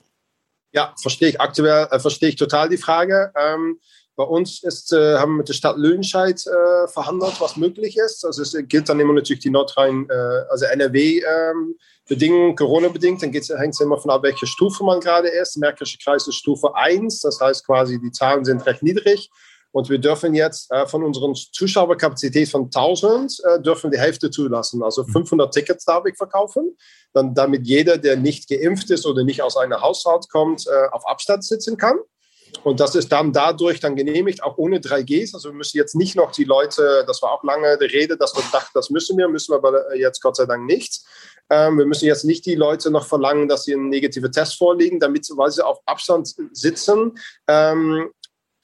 Ja, 0.70 0.94
verstehe 1.00 1.30
ich 1.30 1.40
aktuell, 1.40 1.88
äh, 1.90 1.98
verstehe 1.98 2.28
ich 2.28 2.36
total 2.36 2.68
die 2.68 2.76
Frage. 2.76 3.32
Ähm, 3.36 3.80
bei 4.16 4.24
uns 4.24 4.62
ist, 4.62 4.92
äh, 4.92 5.18
haben 5.18 5.32
wir 5.32 5.38
mit 5.38 5.48
der 5.48 5.52
Stadt 5.52 5.76
Lüdenscheid 5.76 6.42
äh, 6.46 6.88
verhandelt, 6.88 7.34
was 7.38 7.56
möglich 7.56 7.98
ist. 7.98 8.24
Also 8.24 8.42
es 8.42 8.56
gilt 8.66 8.88
dann 8.88 8.98
immer 8.98 9.12
natürlich 9.12 9.42
die 9.42 9.50
Nordrhein, 9.50 10.08
äh, 10.08 10.42
also 10.50 10.64
NRW-Bedingungen, 10.64 12.50
ähm, 12.50 12.56
Corona-bedingt. 12.56 13.22
Dann 13.22 13.30
hängt 13.32 13.74
es 13.74 13.80
immer 13.80 13.98
von 13.98 14.10
ab, 14.10 14.22
welche 14.22 14.46
Stufe 14.46 14.84
man 14.84 15.00
gerade 15.00 15.28
ist. 15.28 15.58
Märkische 15.58 15.98
Kreis 16.02 16.26
ist 16.26 16.36
Stufe 16.36 16.74
1, 16.74 17.20
das 17.20 17.40
heißt 17.40 17.66
quasi, 17.66 18.00
die 18.00 18.10
Zahlen 18.10 18.44
sind 18.46 18.64
recht 18.64 18.82
niedrig. 18.82 19.30
Und 19.76 19.90
wir 19.90 19.98
dürfen 19.98 20.34
jetzt 20.34 20.72
äh, 20.72 20.86
von 20.86 21.04
unserer 21.04 21.30
Zuschauerkapazität 21.34 22.48
von 22.48 22.64
1000 22.64 23.38
äh, 23.44 23.60
dürfen 23.60 23.90
die 23.90 23.98
Hälfte 23.98 24.30
zulassen. 24.30 24.82
Also 24.82 25.04
500 25.04 25.48
mhm. 25.48 25.50
Tickets 25.50 25.84
darf 25.84 26.06
ich 26.06 26.16
verkaufen, 26.16 26.78
dann, 27.12 27.34
damit 27.34 27.66
jeder, 27.66 27.98
der 27.98 28.16
nicht 28.16 28.48
geimpft 28.48 28.90
ist 28.90 29.04
oder 29.04 29.24
nicht 29.24 29.42
aus 29.42 29.58
einem 29.58 29.78
Haushalt 29.78 30.30
kommt, 30.30 30.66
äh, 30.66 30.88
auf 30.92 31.06
Abstand 31.06 31.44
sitzen 31.44 31.76
kann. 31.76 31.98
Und 32.64 32.80
das 32.80 32.94
ist 32.94 33.10
dann 33.12 33.32
dadurch 33.32 33.80
dann 33.80 33.96
genehmigt, 33.96 34.42
auch 34.42 34.58
ohne 34.58 34.78
3Gs. 34.78 35.34
Also 35.34 35.50
wir 35.50 35.56
müssen 35.56 35.76
jetzt 35.76 35.94
nicht 35.94 36.16
noch 36.16 36.32
die 36.32 36.44
Leute, 36.44 37.04
das 37.06 37.22
war 37.22 37.32
auch 37.32 37.44
lange 37.44 37.78
die 37.78 37.86
Rede, 37.86 38.16
dass 38.16 38.34
wir 38.34 38.42
dachten, 38.52 38.70
das 38.74 38.90
müssen 38.90 39.16
wir, 39.18 39.28
müssen 39.28 39.52
wir 39.52 39.58
aber 39.58 39.96
jetzt 39.96 40.20
Gott 40.20 40.36
sei 40.36 40.46
Dank 40.46 40.64
nicht. 40.64 41.02
Ähm, 41.50 41.78
wir 41.78 41.86
müssen 41.86 42.06
jetzt 42.06 42.24
nicht 42.24 42.44
die 42.46 42.54
Leute 42.54 42.90
noch 42.90 43.06
verlangen, 43.06 43.48
dass 43.48 43.64
sie 43.64 43.74
einen 43.74 43.88
negativen 43.88 44.32
Test 44.32 44.56
vorlegen, 44.56 45.00
damit 45.00 45.28
weil 45.36 45.50
sie 45.50 45.64
auf 45.64 45.78
Abstand 45.86 46.34
sitzen. 46.52 47.18
Ähm, 47.46 48.10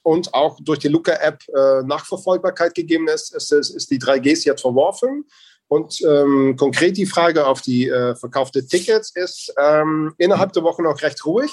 und 0.03 0.33
auch 0.33 0.59
durch 0.61 0.79
die 0.79 0.89
Luca-App 0.89 1.43
äh, 1.55 1.83
Nachverfolgbarkeit 1.83 2.75
gegeben 2.75 3.07
ist, 3.07 3.33
ist, 3.33 3.51
ist, 3.51 3.69
ist 3.69 3.89
die 3.89 3.99
3Gs 3.99 4.45
jetzt 4.45 4.61
verworfen. 4.61 5.25
Und 5.67 6.01
ähm, 6.01 6.55
konkret 6.57 6.97
die 6.97 7.05
Frage 7.05 7.47
auf 7.47 7.61
die 7.61 7.87
äh, 7.87 8.15
verkaufte 8.15 8.67
Tickets 8.67 9.15
ist 9.15 9.53
ähm, 9.57 10.13
innerhalb 10.17 10.53
der 10.53 10.63
Woche 10.63 10.83
noch 10.83 11.01
recht 11.01 11.25
ruhig. 11.25 11.51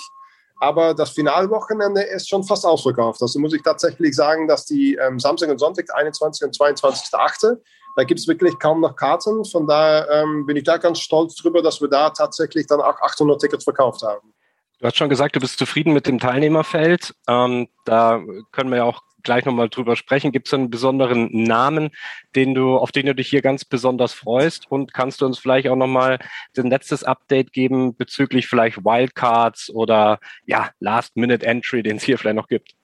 Aber 0.61 0.93
das 0.95 1.11
Finalwochenende 1.11 2.03
ist 2.03 2.29
schon 2.29 2.45
fast 2.45 2.67
ausverkauft. 2.67 3.23
Also 3.23 3.39
muss 3.41 3.55
ich 3.55 3.63
tatsächlich 3.63 4.15
sagen, 4.15 4.47
dass 4.47 4.67
die 4.67 4.95
ähm, 4.95 5.19
Samstag 5.19 5.49
und 5.49 5.59
Sonntag, 5.59 5.87
21. 5.93 6.47
und 6.47 6.55
22.8., 6.55 7.57
da 7.97 8.05
gibt 8.05 8.21
es 8.21 8.29
wirklich 8.29 8.59
kaum 8.59 8.83
noch 8.83 8.95
Karten. 8.95 9.45
Von 9.45 9.67
daher 9.67 10.09
ähm, 10.11 10.47
bin 10.47 10.57
ich 10.57 10.65
da 10.65 10.77
ganz 10.77 11.01
stolz 11.01 11.35
drüber, 11.35 11.61
dass 11.63 11.81
wir 11.81 11.89
da 11.89 12.11
tatsächlich 12.11 12.67
dann 12.67 12.81
auch 12.81 13.01
800 13.01 13.41
Tickets 13.41 13.65
verkauft 13.65 14.03
haben. 14.03 14.33
Du 14.79 14.87
hast 14.87 14.97
schon 14.97 15.09
gesagt, 15.09 15.35
du 15.35 15.41
bist 15.41 15.59
zufrieden 15.59 15.93
mit 15.93 16.07
dem 16.07 16.19
Teilnehmerfeld. 16.19 17.15
Ähm, 17.27 17.69
da 17.85 18.23
können 18.53 18.71
wir 18.71 18.77
ja 18.77 18.85
auch 18.85 19.03
gleich 19.23 19.45
nochmal 19.45 19.69
drüber 19.69 19.97
sprechen. 19.97 20.33
Gibt 20.33 20.49
es 20.49 20.55
einen 20.55 20.71
besonderen 20.71 21.29
Namen, 21.33 21.91
den 22.35 22.55
du, 22.55 22.77
auf 22.77 22.93
den 22.93 23.07
du 23.07 23.15
dich 23.15 23.29
hier 23.29 23.43
ganz 23.43 23.65
besonders 23.65 24.13
freust? 24.13 24.71
Und 24.71 24.93
kannst 24.95 25.21
du 25.21 25.27
uns 25.27 25.39
vielleicht 25.39 25.69
auch 25.69 25.77
nochmal 25.77 26.19
ein 26.57 26.71
letztes 26.71 27.05
Update 27.05 27.53
geben 27.53 27.97
bezüglich 27.97 28.47
vielleicht 28.47 28.85
Wildcards 28.85 29.71
oder 29.71 30.19
ja, 30.47 30.71
Last-Minute-Entry, 30.81 31.83
den 31.83 31.97
es 31.97 32.05
hier 32.05 32.19
vielleicht 32.19 32.37
noch 32.37 32.49
gibt? 32.49 32.75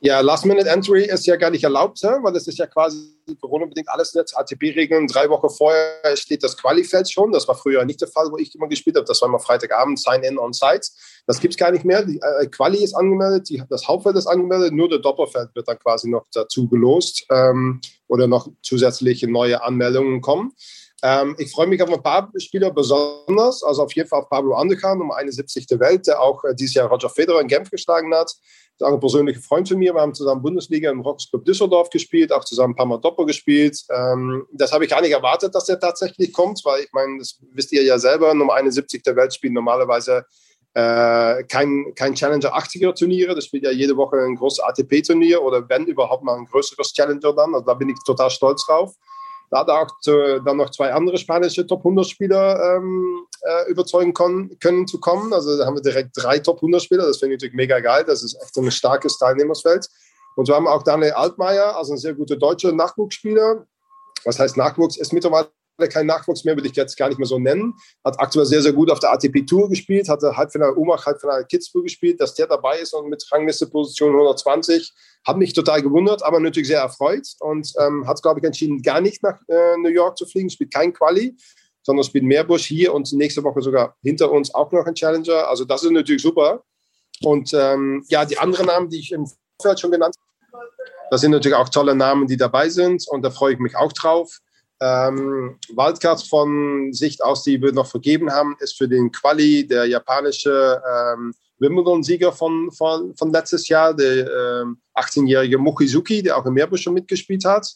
Ja, 0.00 0.20
Last-Minute-Entry 0.20 1.04
ist 1.04 1.26
ja 1.26 1.36
gar 1.36 1.50
nicht 1.50 1.64
erlaubt, 1.64 2.02
weil 2.02 2.32
das 2.32 2.46
ist 2.46 2.58
ja 2.58 2.66
quasi 2.66 3.14
Corona-bedingt 3.40 3.88
alles 3.88 4.12
jetzt 4.12 4.36
ATP-Regeln. 4.36 5.06
Drei 5.06 5.30
Wochen 5.30 5.48
vorher 5.48 6.16
steht 6.16 6.42
das 6.42 6.58
Qualifeld 6.58 7.10
schon. 7.10 7.32
Das 7.32 7.48
war 7.48 7.54
früher 7.54 7.84
nicht 7.86 8.02
der 8.02 8.08
Fall, 8.08 8.30
wo 8.30 8.36
ich 8.36 8.54
immer 8.54 8.68
gespielt 8.68 8.96
habe. 8.96 9.06
Das 9.06 9.22
war 9.22 9.28
immer 9.28 9.38
Freitagabend, 9.38 9.98
Sign-In 9.98 10.38
on 10.38 10.52
Site. 10.52 10.88
Das 11.26 11.40
gibt 11.40 11.54
es 11.54 11.58
gar 11.58 11.70
nicht 11.70 11.86
mehr. 11.86 12.04
Die 12.04 12.20
äh, 12.20 12.46
Quali 12.48 12.84
ist 12.84 12.94
angemeldet, 12.94 13.48
die, 13.48 13.62
das 13.70 13.88
Hauptfeld 13.88 14.16
ist 14.16 14.26
angemeldet, 14.26 14.74
nur 14.74 14.90
der 14.90 14.98
Doppelfeld 14.98 15.54
wird 15.54 15.68
dann 15.68 15.78
quasi 15.78 16.10
noch 16.10 16.26
dazu 16.32 16.68
gelost 16.68 17.24
ähm, 17.30 17.80
oder 18.06 18.26
noch 18.26 18.48
zusätzliche 18.62 19.30
neue 19.30 19.62
Anmeldungen 19.62 20.20
kommen. 20.20 20.52
Ähm, 21.02 21.34
ich 21.38 21.50
freue 21.50 21.66
mich 21.66 21.82
auf 21.82 21.92
ein 21.92 22.02
paar 22.02 22.32
Spieler 22.38 22.70
besonders, 22.70 23.62
also 23.62 23.82
auf 23.82 23.92
jeden 23.92 24.08
Fall 24.08 24.20
auf 24.20 24.30
Pablo 24.30 24.54
Andekan, 24.54 25.02
um 25.02 25.10
71. 25.10 25.66
der 25.66 25.78
Welt, 25.78 26.06
der 26.06 26.20
auch 26.20 26.44
äh, 26.44 26.54
dieses 26.54 26.74
Jahr 26.74 26.88
Roger 26.88 27.10
Federer 27.10 27.42
in 27.42 27.48
Genf 27.48 27.70
geschlagen 27.70 28.14
hat. 28.14 28.34
Ist 28.76 28.84
auch 28.84 28.92
ein 28.92 28.98
persönlicher 28.98 29.40
Freund 29.40 29.68
von 29.68 29.78
mir. 29.78 29.94
Wir 29.94 30.00
haben 30.00 30.14
zusammen 30.14 30.42
Bundesliga 30.42 30.90
im 30.90 31.00
Rocks 31.00 31.30
Club 31.30 31.44
Düsseldorf 31.44 31.90
gespielt, 31.90 32.32
auch 32.32 32.44
zusammen 32.44 32.72
ein 32.72 32.76
paar 32.76 32.86
Mal 32.86 32.98
Doppel 32.98 33.24
gespielt. 33.24 33.78
Ähm, 33.88 34.46
das 34.52 34.72
habe 34.72 34.84
ich 34.84 34.90
gar 34.90 35.00
nicht 35.00 35.12
erwartet, 35.12 35.54
dass 35.54 35.66
der 35.66 35.78
tatsächlich 35.78 36.32
kommt, 36.32 36.60
weil 36.64 36.82
ich 36.82 36.92
meine, 36.92 37.18
das 37.18 37.38
wisst 37.52 37.70
ihr 37.72 37.84
ja 37.84 37.98
selber, 38.00 38.34
Nummer 38.34 38.54
71 38.54 39.02
der 39.02 39.14
Welt 39.14 39.32
spielen 39.32 39.52
normalerweise 39.52 40.26
äh, 40.74 41.44
kein, 41.44 41.92
kein 41.94 42.14
Challenger 42.14 42.56
80er 42.56 42.98
Turniere. 42.98 43.36
Das 43.36 43.44
spielt 43.44 43.62
ja 43.62 43.70
jede 43.70 43.96
Woche 43.96 44.16
ein 44.16 44.34
großes 44.34 44.58
ATP-Turnier 44.60 45.40
oder 45.40 45.68
wenn 45.68 45.86
überhaupt 45.86 46.24
mal 46.24 46.36
ein 46.36 46.46
größeres 46.46 46.92
Challenger 46.92 47.32
dann. 47.32 47.54
Also 47.54 47.64
da 47.64 47.74
bin 47.74 47.90
ich 47.90 47.96
total 48.04 48.30
stolz 48.30 48.66
drauf. 48.66 48.94
Da 49.54 49.60
hat 49.60 49.68
er 49.68 49.82
auch 49.82 50.00
zu, 50.00 50.40
dann 50.44 50.56
noch 50.56 50.70
zwei 50.70 50.92
andere 50.92 51.16
spanische 51.16 51.64
Top 51.64 51.78
100 51.82 52.08
Spieler 52.08 52.76
ähm, 52.76 53.24
äh, 53.42 53.70
überzeugen 53.70 54.12
können, 54.12 54.58
können 54.58 54.88
zu 54.88 54.98
kommen. 54.98 55.32
Also 55.32 55.56
da 55.56 55.64
haben 55.64 55.76
wir 55.76 55.80
direkt 55.80 56.10
drei 56.16 56.40
Top 56.40 56.56
100 56.56 56.82
Spieler. 56.82 57.06
Das 57.06 57.18
finde 57.18 57.36
ich 57.36 57.38
natürlich 57.38 57.54
mega 57.54 57.78
geil. 57.78 58.02
Das 58.04 58.24
ist 58.24 58.34
echt 58.42 58.56
ein 58.56 58.68
starkes 58.72 59.16
Teilnehmersfeld. 59.16 59.88
Und 60.34 60.46
so 60.46 60.56
haben 60.56 60.64
wir 60.64 60.72
auch 60.72 60.82
Daniel 60.82 61.12
Altmaier, 61.12 61.76
also 61.76 61.92
ein 61.92 61.98
sehr 61.98 62.14
guter 62.14 62.34
deutscher 62.34 62.72
Nachwuchsspieler. 62.72 63.64
Was 64.24 64.40
heißt 64.40 64.56
Nachwuchs? 64.56 64.96
Ist 64.96 65.12
mittlerweile 65.12 65.50
kein 65.76 66.06
Nachwuchs 66.06 66.44
mehr, 66.44 66.56
würde 66.56 66.68
ich 66.68 66.76
jetzt 66.76 66.96
gar 66.96 67.08
nicht 67.08 67.18
mehr 67.18 67.26
so 67.26 67.38
nennen. 67.38 67.74
Hat 68.04 68.18
aktuell 68.18 68.46
sehr, 68.46 68.62
sehr 68.62 68.72
gut 68.72 68.90
auf 68.90 69.00
der 69.00 69.12
ATP 69.12 69.46
Tour 69.46 69.68
gespielt, 69.68 70.08
hatte 70.08 70.36
Halbfinale 70.36 70.74
Umach, 70.74 71.06
Halbfinale 71.06 71.44
Kitzbühel 71.44 71.84
gespielt. 71.84 72.20
Dass 72.20 72.34
der 72.34 72.46
dabei 72.46 72.78
ist 72.78 72.92
und 72.94 73.08
mit 73.08 73.24
Rangliste 73.30 73.66
Position 73.66 74.10
120, 74.10 74.92
hat 75.26 75.36
mich 75.36 75.52
total 75.52 75.82
gewundert, 75.82 76.22
aber 76.22 76.38
natürlich 76.40 76.68
sehr 76.68 76.80
erfreut 76.80 77.26
und 77.40 77.72
ähm, 77.80 78.06
hat, 78.06 78.22
glaube 78.22 78.40
ich, 78.40 78.46
entschieden, 78.46 78.82
gar 78.82 79.00
nicht 79.00 79.22
nach 79.22 79.40
äh, 79.48 79.76
New 79.78 79.88
York 79.88 80.18
zu 80.18 80.26
fliegen, 80.26 80.50
spielt 80.50 80.72
kein 80.72 80.92
Quali. 80.92 81.36
sondern 81.82 82.04
spielt 82.04 82.24
Meerbusch 82.24 82.64
hier 82.64 82.94
und 82.94 83.12
nächste 83.12 83.42
Woche 83.44 83.60
sogar 83.62 83.96
hinter 84.02 84.30
uns 84.30 84.54
auch 84.54 84.72
noch 84.72 84.86
ein 84.86 84.94
Challenger. 84.94 85.48
Also 85.48 85.64
das 85.64 85.82
ist 85.82 85.90
natürlich 85.90 86.22
super. 86.22 86.62
Und 87.22 87.52
ähm, 87.54 88.04
ja, 88.08 88.24
die 88.24 88.38
anderen 88.38 88.66
Namen, 88.66 88.88
die 88.88 88.98
ich 88.98 89.12
im 89.12 89.26
Vorfeld 89.60 89.80
schon 89.80 89.90
genannt 89.90 90.16
habe, 90.16 90.24
das 91.10 91.20
sind 91.20 91.30
natürlich 91.30 91.56
auch 91.56 91.68
tolle 91.68 91.94
Namen, 91.94 92.26
die 92.26 92.36
dabei 92.36 92.68
sind 92.68 93.06
und 93.08 93.22
da 93.22 93.30
freue 93.30 93.54
ich 93.54 93.58
mich 93.58 93.76
auch 93.76 93.92
drauf. 93.92 94.38
Ähm, 94.80 95.58
Wildcards 95.68 96.28
von 96.28 96.92
Sicht 96.92 97.22
aus, 97.22 97.42
die 97.42 97.60
wir 97.62 97.72
noch 97.72 97.86
vergeben 97.86 98.32
haben, 98.32 98.56
ist 98.60 98.76
für 98.76 98.88
den 98.88 99.12
Quali 99.12 99.66
der 99.66 99.86
japanische 99.86 100.82
ähm, 100.86 101.34
Wimbledon-Sieger 101.64 102.32
von, 102.32 102.70
von, 102.70 103.14
von 103.16 103.32
letztes 103.32 103.68
Jahr, 103.68 103.94
der 103.94 104.30
ähm, 104.62 104.78
18-jährige 104.94 105.58
Mochizuki, 105.58 106.22
der 106.22 106.36
auch 106.36 106.46
im 106.46 106.54
Meerbusch 106.54 106.82
schon 106.82 106.94
mitgespielt 106.94 107.44
hat. 107.44 107.66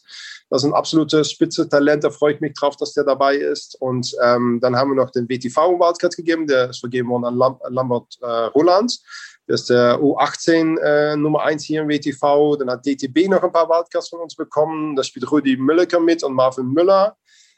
Das 0.49 0.63
ist 0.63 0.69
ein 0.69 0.73
absolutes 0.73 1.31
Spitze-Talent, 1.31 2.03
da 2.03 2.09
freue 2.09 2.33
ich 2.33 2.41
mich 2.41 2.53
drauf, 2.53 2.75
dass 2.77 2.93
der 2.93 3.03
dabei 3.03 3.35
ist. 3.35 3.75
Und 3.79 4.15
ähm, 4.23 4.59
dann 4.61 4.75
haben 4.75 4.91
wir 4.91 4.95
noch 4.95 5.11
den 5.11 5.27
WTV 5.29 5.79
Wildcard 5.79 6.15
gegeben, 6.15 6.47
der 6.47 6.69
ist 6.69 6.79
vergeben 6.79 7.09
worden 7.09 7.25
an 7.25 7.35
Lam 7.35 7.59
Lambert 7.69 8.17
äh, 8.21 8.25
Roland. 8.25 8.99
Das 9.47 9.61
ist 9.61 9.69
der 9.69 9.99
U18 9.99 10.77
äh, 10.77 11.15
Nummer 11.15 11.41
1 11.43 11.63
hier 11.63 11.81
im 11.81 11.89
WTV. 11.89 12.55
Dann 12.57 12.69
hat 12.69 12.85
DTB 12.85 13.27
noch 13.27 13.41
ein 13.41 13.51
paar 13.51 13.67
Wildcards 13.67 14.09
von 14.09 14.21
uns 14.21 14.35
bekommen. 14.35 14.95
Da 14.95 15.03
spielt 15.03 15.31
Rudi 15.31 15.57
Mülleker 15.57 15.99
mit 15.99 16.23
und 16.23 16.33
Marvin 16.33 16.71
Müller. 16.71 17.17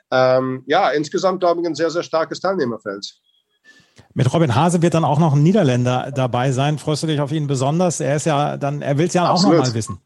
Ähm, 0.10 0.64
ja, 0.68 0.90
insgesamt 0.92 1.40
glaube 1.40 1.62
ich 1.62 1.68
ein 1.68 1.76
sehr, 1.76 1.90
sehr 1.90 2.04
starkes 2.04 2.40
Teilnehmerfeld. 2.40 3.14
Mit 4.14 4.34
Robin 4.34 4.56
Hase 4.56 4.82
wird 4.82 4.94
dann 4.94 5.06
auch 5.06 5.20
noch 5.20 5.34
ein 5.34 5.44
Niederländer 5.44 6.12
dabei 6.14 6.52
sein. 6.52 6.78
Freust 6.78 7.04
du 7.04 7.08
dich 7.08 7.20
auf 7.20 7.32
ihn 7.32 7.48
besonders? 7.48 8.00
Er 8.00 8.16
ist 8.16 8.26
ja 8.26 8.58
dann, 8.58 8.82
er 8.82 8.98
will 8.98 9.08
es 9.08 9.14
ja 9.14 9.26
Absolut. 9.26 9.56
auch 9.56 9.60
noch 9.60 9.68
mal 9.68 9.74
wissen. 9.74 10.00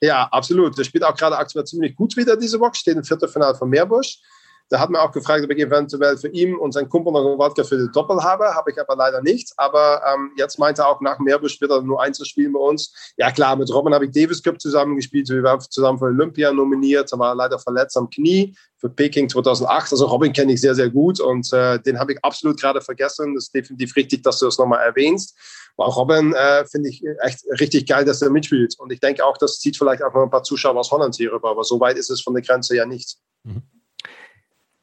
Ja, 0.00 0.28
absolut. 0.30 0.76
Der 0.76 0.84
spielt 0.84 1.04
auch 1.04 1.16
gerade 1.16 1.36
aktuell 1.36 1.64
ziemlich 1.64 1.96
gut 1.96 2.16
wieder 2.16 2.36
diese 2.36 2.60
Woche, 2.60 2.74
steht 2.74 2.96
im 2.96 3.04
Viertelfinale 3.04 3.54
von 3.54 3.68
Meerbusch. 3.68 4.18
Da 4.68 4.80
hat 4.80 4.90
man 4.90 5.00
auch 5.00 5.12
gefragt, 5.12 5.44
ob 5.44 5.50
ich 5.50 5.58
eventuell 5.58 6.16
für 6.16 6.28
ihn 6.28 6.56
und 6.56 6.72
seinen 6.72 6.88
Kumpel 6.88 7.12
noch 7.12 7.24
einen 7.24 7.38
Wodka 7.38 7.62
für 7.62 7.78
die 7.78 7.92
Doppel 7.92 8.22
habe. 8.22 8.46
Habe 8.54 8.72
ich 8.72 8.80
aber 8.80 8.96
leider 8.96 9.22
nicht. 9.22 9.52
Aber 9.56 10.02
ähm, 10.12 10.32
jetzt 10.36 10.58
meinte 10.58 10.82
er 10.82 10.88
auch 10.88 11.00
nach 11.00 11.20
Meerbusch 11.20 11.60
wieder 11.60 11.80
nur 11.82 12.02
einzuspielen 12.02 12.52
bei 12.52 12.58
uns. 12.58 12.92
Ja 13.16 13.30
klar, 13.30 13.54
mit 13.54 13.72
Robin 13.72 13.94
habe 13.94 14.06
ich 14.06 14.10
Davis 14.10 14.42
Cup 14.42 14.60
zusammengespielt. 14.60 15.28
Wir 15.28 15.42
waren 15.44 15.60
zusammen 15.60 15.98
für 15.98 16.06
Olympia 16.06 16.52
nominiert. 16.52 17.12
Er 17.12 17.18
war 17.18 17.34
leider 17.34 17.60
verletzt 17.60 17.96
am 17.96 18.10
Knie 18.10 18.56
für 18.78 18.88
Peking 18.88 19.28
2008. 19.28 19.92
Also 19.92 20.06
Robin 20.06 20.32
kenne 20.32 20.52
ich 20.52 20.60
sehr, 20.60 20.74
sehr 20.74 20.90
gut 20.90 21.20
und 21.20 21.52
äh, 21.52 21.78
den 21.80 22.00
habe 22.00 22.12
ich 22.12 22.24
absolut 22.24 22.60
gerade 22.60 22.80
vergessen. 22.80 23.34
Das 23.34 23.44
ist 23.44 23.54
definitiv 23.54 23.94
richtig, 23.94 24.24
dass 24.24 24.40
du 24.40 24.46
das 24.46 24.58
nochmal 24.58 24.84
erwähnst. 24.84 25.36
Aber 25.76 25.88
auch 25.88 25.96
Robin 25.96 26.32
äh, 26.32 26.64
finde 26.66 26.88
ich 26.88 27.04
echt 27.20 27.44
richtig 27.60 27.86
geil, 27.86 28.04
dass 28.04 28.22
er 28.22 28.30
mitspielt. 28.30 28.74
Und 28.78 28.90
ich 28.92 29.00
denke 29.00 29.24
auch, 29.24 29.36
das 29.36 29.60
zieht 29.60 29.76
vielleicht 29.76 30.02
auch 30.02 30.12
noch 30.12 30.22
ein 30.22 30.30
paar 30.30 30.42
Zuschauer 30.42 30.76
aus 30.76 30.90
Holland 30.90 31.14
hier 31.14 31.32
rüber. 31.32 31.50
Aber 31.50 31.64
so 31.64 31.78
weit 31.78 31.96
ist 31.98 32.10
es 32.10 32.20
von 32.20 32.34
der 32.34 32.42
Grenze 32.42 32.74
ja 32.74 32.86
nicht. 32.86 33.18
Mhm. 33.44 33.62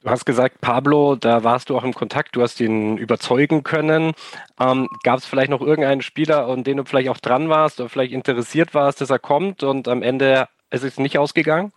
Du 0.04 0.10
hast 0.10 0.26
gesagt, 0.26 0.60
Pablo, 0.60 1.16
da 1.16 1.46
warst 1.46 1.70
du 1.70 1.78
auch 1.78 1.86
im 1.86 1.94
Kontakt, 1.94 2.36
du 2.36 2.42
hast 2.42 2.60
ihn 2.60 2.98
überzeugen 2.98 3.64
können. 3.64 4.12
Ähm, 4.60 4.90
Gab 5.04 5.20
es 5.20 5.26
vielleicht 5.26 5.50
noch 5.50 5.62
irgendeinen 5.62 6.02
Spieler, 6.02 6.46
an 6.48 6.66
den 6.66 6.76
du 6.76 6.84
vielleicht 6.84 7.08
auch 7.08 7.20
dran 7.20 7.48
warst 7.48 7.80
oder 7.80 7.88
vielleicht 7.88 8.12
interessiert 8.12 8.74
warst, 8.74 9.00
dass 9.00 9.10
er 9.10 9.20
kommt 9.20 9.64
und 9.64 9.88
am 9.88 10.04
Ende 10.04 10.50
ist 10.72 10.84
es 10.84 10.98
nicht 10.98 11.18
ausgegangen? 11.18 11.72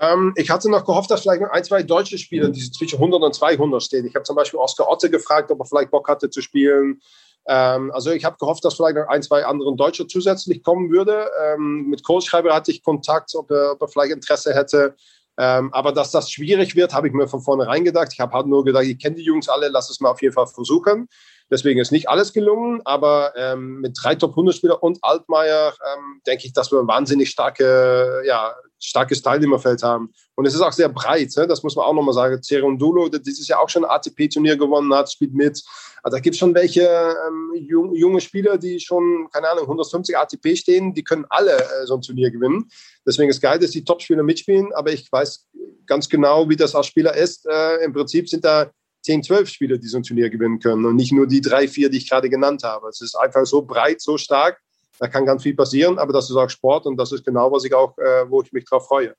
Ähm, 0.00 0.34
ich 0.36 0.50
hatte 0.50 0.70
noch 0.70 0.84
gehofft, 0.84 1.10
dass 1.10 1.22
vielleicht 1.22 1.40
noch 1.40 1.50
ein, 1.50 1.64
zwei 1.64 1.82
deutsche 1.82 2.18
Spieler, 2.18 2.50
die 2.50 2.70
zwischen 2.70 2.96
100 2.96 3.22
und 3.22 3.34
200 3.34 3.82
stehen. 3.82 4.06
Ich 4.06 4.14
habe 4.14 4.24
zum 4.24 4.36
Beispiel 4.36 4.60
Oskar 4.60 4.86
Otte 4.90 5.08
gefragt, 5.08 5.50
ob 5.50 5.60
er 5.60 5.64
vielleicht 5.64 5.90
Bock 5.90 6.08
hatte 6.08 6.28
zu 6.28 6.42
spielen. 6.42 7.00
Ähm, 7.46 7.90
also 7.92 8.10
ich 8.10 8.26
habe 8.26 8.36
gehofft, 8.38 8.66
dass 8.66 8.74
vielleicht 8.74 8.96
noch 8.96 9.08
ein, 9.08 9.22
zwei 9.22 9.46
andere 9.46 9.74
Deutsche 9.74 10.06
zusätzlich 10.06 10.62
kommen 10.62 10.90
würde. 10.90 11.30
Ähm, 11.42 11.86
mit 11.88 12.04
Kohlschreiber 12.04 12.54
hatte 12.54 12.70
ich 12.70 12.82
Kontakt, 12.82 13.34
ob 13.34 13.50
er, 13.50 13.72
ob 13.72 13.80
er 13.80 13.88
vielleicht 13.88 14.12
Interesse 14.12 14.54
hätte. 14.54 14.94
Ähm, 15.38 15.72
aber 15.72 15.92
dass 15.92 16.10
das 16.10 16.30
schwierig 16.30 16.74
wird, 16.74 16.92
habe 16.92 17.06
ich 17.06 17.14
mir 17.14 17.28
von 17.28 17.40
vornherein 17.40 17.84
gedacht. 17.84 18.08
Ich 18.12 18.18
habe 18.18 18.32
halt 18.32 18.46
nur 18.46 18.64
gedacht, 18.64 18.84
ich 18.84 18.98
kenne 18.98 19.16
die 19.16 19.22
Jungs 19.22 19.48
alle, 19.48 19.68
lass 19.68 19.88
es 19.88 20.00
mal 20.00 20.10
auf 20.10 20.20
jeden 20.20 20.34
Fall 20.34 20.48
versuchen. 20.48 21.08
Deswegen 21.50 21.80
ist 21.80 21.92
nicht 21.92 22.08
alles 22.08 22.32
gelungen, 22.32 22.82
aber 22.84 23.32
ähm, 23.36 23.80
mit 23.80 23.96
drei 24.02 24.16
Top-100-Spielern 24.16 24.78
und 24.80 24.98
Altmaier 25.02 25.72
ähm, 25.94 26.20
denke 26.26 26.46
ich, 26.46 26.52
dass 26.52 26.72
wir 26.72 26.86
wahnsinnig 26.86 27.30
starke, 27.30 28.22
ja, 28.26 28.54
starkes 28.80 29.22
Teilnehmerfeld 29.22 29.82
haben. 29.82 30.12
Und 30.34 30.46
es 30.46 30.54
ist 30.54 30.60
auch 30.60 30.72
sehr 30.72 30.88
breit, 30.88 31.32
ne? 31.36 31.46
das 31.46 31.62
muss 31.62 31.74
man 31.76 31.84
auch 31.84 31.92
nochmal 31.92 32.14
sagen. 32.14 32.40
Cerundulo, 32.42 33.08
der 33.08 33.20
dieses 33.20 33.48
Jahr 33.48 33.60
auch 33.60 33.68
schon 33.68 33.84
ein 33.84 33.90
ATP-Turnier 33.90 34.56
gewonnen 34.56 34.92
hat, 34.94 35.10
spielt 35.10 35.34
mit. 35.34 35.62
Also 36.02 36.16
da 36.16 36.20
gibt 36.20 36.34
es 36.34 36.38
schon 36.38 36.54
welche 36.54 36.82
ähm, 36.82 37.52
junge 37.54 38.20
Spieler, 38.20 38.56
die 38.56 38.78
schon, 38.80 39.28
keine 39.32 39.48
Ahnung, 39.48 39.64
150 39.64 40.16
ATP 40.16 40.56
stehen, 40.56 40.94
die 40.94 41.04
können 41.04 41.26
alle 41.28 41.56
äh, 41.56 41.86
so 41.86 41.94
ein 41.94 42.02
Turnier 42.02 42.30
gewinnen. 42.30 42.68
Deswegen 43.06 43.30
ist 43.30 43.40
geil, 43.40 43.58
dass 43.58 43.72
die 43.72 43.84
Top-Spieler 43.84 44.22
mitspielen, 44.22 44.72
aber 44.74 44.92
ich 44.92 45.10
weiß 45.10 45.48
ganz 45.86 46.08
genau, 46.08 46.48
wie 46.48 46.56
das 46.56 46.74
als 46.74 46.86
Spieler 46.86 47.16
ist. 47.16 47.46
Äh, 47.46 47.84
Im 47.84 47.92
Prinzip 47.92 48.28
sind 48.28 48.44
da 48.44 48.70
10, 49.02 49.22
12 49.22 49.48
Spieler, 49.48 49.78
die 49.78 49.86
so 49.86 49.96
ein 49.96 50.02
Turnier 50.02 50.28
gewinnen 50.30 50.58
können 50.58 50.84
und 50.84 50.96
nicht 50.96 51.12
nur 51.12 51.26
die 51.26 51.40
drei, 51.40 51.66
vier, 51.66 51.88
die 51.88 51.98
ich 51.98 52.08
gerade 52.08 52.28
genannt 52.28 52.62
habe. 52.62 52.88
Es 52.88 53.00
ist 53.00 53.14
einfach 53.14 53.46
so 53.46 53.62
breit, 53.62 54.00
so 54.00 54.18
stark, 54.18 54.60
da 54.98 55.08
kann 55.08 55.26
ganz 55.26 55.42
viel 55.42 55.54
passieren, 55.54 55.98
aber 55.98 56.12
das 56.12 56.30
ist 56.30 56.36
auch 56.36 56.50
Sport 56.50 56.86
und 56.86 56.96
das 56.96 57.12
ist 57.12 57.24
genau, 57.24 57.50
was 57.52 57.64
ich 57.64 57.74
auch, 57.74 57.96
äh, 57.98 58.28
wo 58.28 58.42
ich 58.42 58.52
mich 58.52 58.64
drauf 58.64 58.86
freue. 58.86 59.14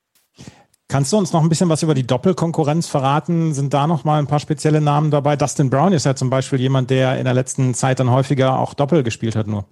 Kannst 0.88 1.12
du 1.12 1.18
uns 1.18 1.32
noch 1.32 1.42
ein 1.42 1.48
bisschen 1.48 1.68
was 1.68 1.84
über 1.84 1.94
die 1.94 2.06
Doppelkonkurrenz 2.06 2.88
verraten? 2.88 3.54
Sind 3.54 3.72
da 3.72 3.86
noch 3.86 4.02
mal 4.02 4.18
ein 4.18 4.26
paar 4.26 4.40
spezielle 4.40 4.80
Namen 4.80 5.12
dabei? 5.12 5.36
Dustin 5.36 5.70
Brown 5.70 5.92
ist 5.92 6.04
ja 6.04 6.16
zum 6.16 6.30
Beispiel 6.30 6.60
jemand, 6.60 6.90
der 6.90 7.16
in 7.16 7.24
der 7.24 7.34
letzten 7.34 7.74
Zeit 7.74 8.00
dann 8.00 8.10
häufiger 8.10 8.58
auch 8.58 8.74
Doppel 8.74 9.04
gespielt 9.04 9.36
hat 9.36 9.46
nur. 9.46 9.66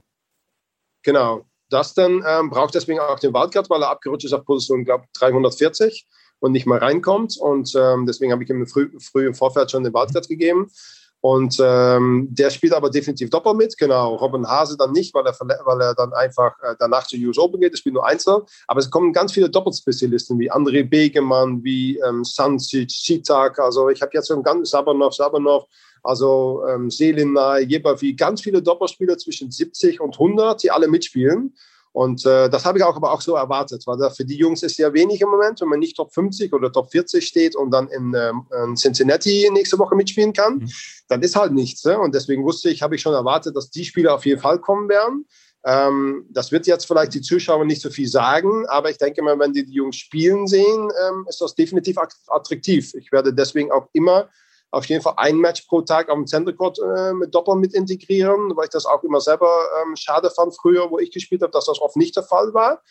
Genau. 1.03 1.45
Dustin 1.71 2.25
ähm, 2.27 2.51
braucht 2.51 2.75
deswegen 2.75 3.01
auch 3.01 3.19
den 3.19 3.35
Wildcard, 3.35 3.69
weil 3.69 3.83
er 3.83 3.91
abgerutscht 3.91 4.27
ist 4.27 4.33
auf 4.33 4.45
Position, 4.45 4.85
glaube 4.85 5.07
340 5.15 6.07
und 6.39 6.53
nicht 6.53 6.67
mal 6.67 6.79
reinkommt. 6.79 7.37
Und 7.37 7.75
ähm, 7.75 8.07
deswegen 8.07 8.31
habe 8.31 8.45
ich 8.45 8.51
ihm 8.51 8.67
früh, 8.69 8.89
früh 9.01 9.27
im 9.27 9.35
Vorfeld 9.35 9.73
schon 9.73 9.83
den 9.83 9.93
Wildcard 9.93 10.29
gegeben. 10.29 10.71
Und 11.21 11.59
ähm, 11.61 12.29
der 12.31 12.51
spielt 12.51 12.73
aber 12.73 12.91
definitiv 12.91 13.31
Doppel 13.31 13.55
mit, 13.55 13.77
genau. 13.77 14.15
Robin 14.15 14.47
Hase 14.47 14.77
dann 14.77 14.93
nicht, 14.93 15.13
weil 15.15 15.27
er, 15.27 15.35
weil 15.65 15.81
er 15.81 15.95
dann 15.95 16.13
einfach 16.13 16.53
äh, 16.63 16.77
danach 16.79 17.07
zu 17.07 17.17
US 17.17 17.39
Open 17.39 17.61
geht. 17.61 17.73
Das 17.73 17.81
spielt 17.81 17.95
nur 17.95 18.07
Einzel. 18.07 18.43
Aber 18.69 18.79
es 18.79 18.91
kommen 18.91 19.13
ganz 19.13 19.33
viele 19.33 19.51
Doppelspezialisten 19.51 20.39
wie 20.39 20.51
André 20.51 20.89
Begemann, 20.89 21.65
wie 21.65 21.99
ähm, 21.99 22.25
Sancic, 22.25 22.89
Chitak. 22.89 23.59
Also 23.59 23.89
ich 23.89 24.01
habe 24.01 24.13
jetzt 24.15 24.29
schon 24.29 24.45
ganz 24.45 24.71
Sabanov, 24.71 25.13
Sabanov, 25.13 25.65
also 26.05 26.63
ähm, 26.69 26.89
Selinay, 26.89 27.65
Jebavi, 27.65 28.15
ganz 28.15 28.41
viele 28.41 28.63
Doppelspieler 28.63 29.19
zwischen 29.19 29.51
70 29.51 30.01
und 30.01 30.15
100, 30.15 30.63
die 30.63 30.71
alle 30.71 30.87
mitspielen. 30.87 31.53
Und 31.93 32.25
äh, 32.27 32.49
das 32.49 32.65
habe 32.65 32.79
ich 32.79 32.85
auch 32.85 32.97
aber 32.97 33.13
auch 33.13 33.21
so 33.21 33.35
erwartet, 33.35 33.83
weil 33.87 33.99
da 33.99 34.11
für 34.11 34.25
die 34.25 34.37
Jungs 34.37 34.63
ist 34.63 34.79
ja 34.79 34.93
wenig 34.93 35.21
im 35.21 35.29
Moment, 35.29 35.61
wenn 35.61 35.69
man 35.69 35.79
nicht 35.79 35.97
Top 35.97 36.13
50 36.13 36.53
oder 36.53 36.71
Top 36.71 36.91
40 36.91 37.27
steht 37.27 37.57
und 37.57 37.71
dann 37.71 37.89
in, 37.89 38.15
ähm, 38.15 38.47
in 38.65 38.77
Cincinnati 38.77 39.49
nächste 39.53 39.79
Woche 39.79 39.97
mitspielen 39.97 40.33
kann, 40.33 40.59
mhm. 40.59 40.71
dann 41.09 41.23
ist 41.23 41.37
halt 41.37 41.53
nichts. 41.53 41.85
Ne? 41.85 41.99
Und 41.99 42.15
deswegen 42.15 42.45
wusste 42.45 42.71
ich, 42.71 42.83
habe 42.83 42.95
ich 42.95 43.03
schon 43.03 43.15
erwartet, 43.15 43.57
dass 43.57 43.71
die 43.71 43.85
Spieler 43.85 44.15
auf 44.15 44.27
jeden 44.27 44.41
Fall 44.41 44.59
kommen 44.59 44.89
werden. 44.89 45.27
Ähm, 45.65 46.27
das 46.31 46.53
wird 46.53 46.67
jetzt 46.67 46.87
vielleicht 46.87 47.15
die 47.15 47.21
Zuschauer 47.21 47.65
nicht 47.65 47.83
so 47.83 47.91
viel 47.91 48.09
sagen, 48.09 48.67
aber 48.69 48.91
ich 48.91 48.99
denke 48.99 49.23
mal, 49.23 49.39
wenn 49.39 49.53
die 49.53 49.65
die 49.65 49.75
Jungs 49.75 49.97
spielen 49.97 50.47
sehen, 50.47 50.91
ähm, 51.09 51.27
ist 51.29 51.41
das 51.41 51.55
definitiv 51.55 51.97
attraktiv. 52.29 52.95
Ich 52.95 53.11
werde 53.11 53.35
deswegen 53.35 53.73
auch 53.73 53.89
immer 53.93 54.29
auf 54.71 54.87
jeden 54.87 55.03
Fall 55.03 55.15
ein 55.17 55.37
Match 55.37 55.63
pro 55.63 55.81
Tag 55.83 56.09
auf 56.09 56.17
dem 56.17 56.27
Center 56.27 56.53
Court 56.53 56.79
äh, 56.79 57.13
mit 57.15 57.35
Doppel 57.35 57.57
mit 57.57 57.75
integrieren, 57.75 58.55
weil 58.57 58.65
ich 58.65 58.71
das 58.71 58.87
auch 58.87 59.03
immer 59.03 59.21
selber 59.21 59.51
ähm, 59.83 59.97
schade 59.97 60.31
fand 60.31 60.55
früher, 60.55 60.91
wo 60.91 60.99
ich 60.99 61.11
gespielt 61.11 61.43
habe, 61.43 61.53
dass 61.53 61.67
das 61.67 61.81
oft 61.81 61.97
nicht 61.97 62.17
der 62.17 62.23
Fall 62.23 62.53
war. 62.53 62.83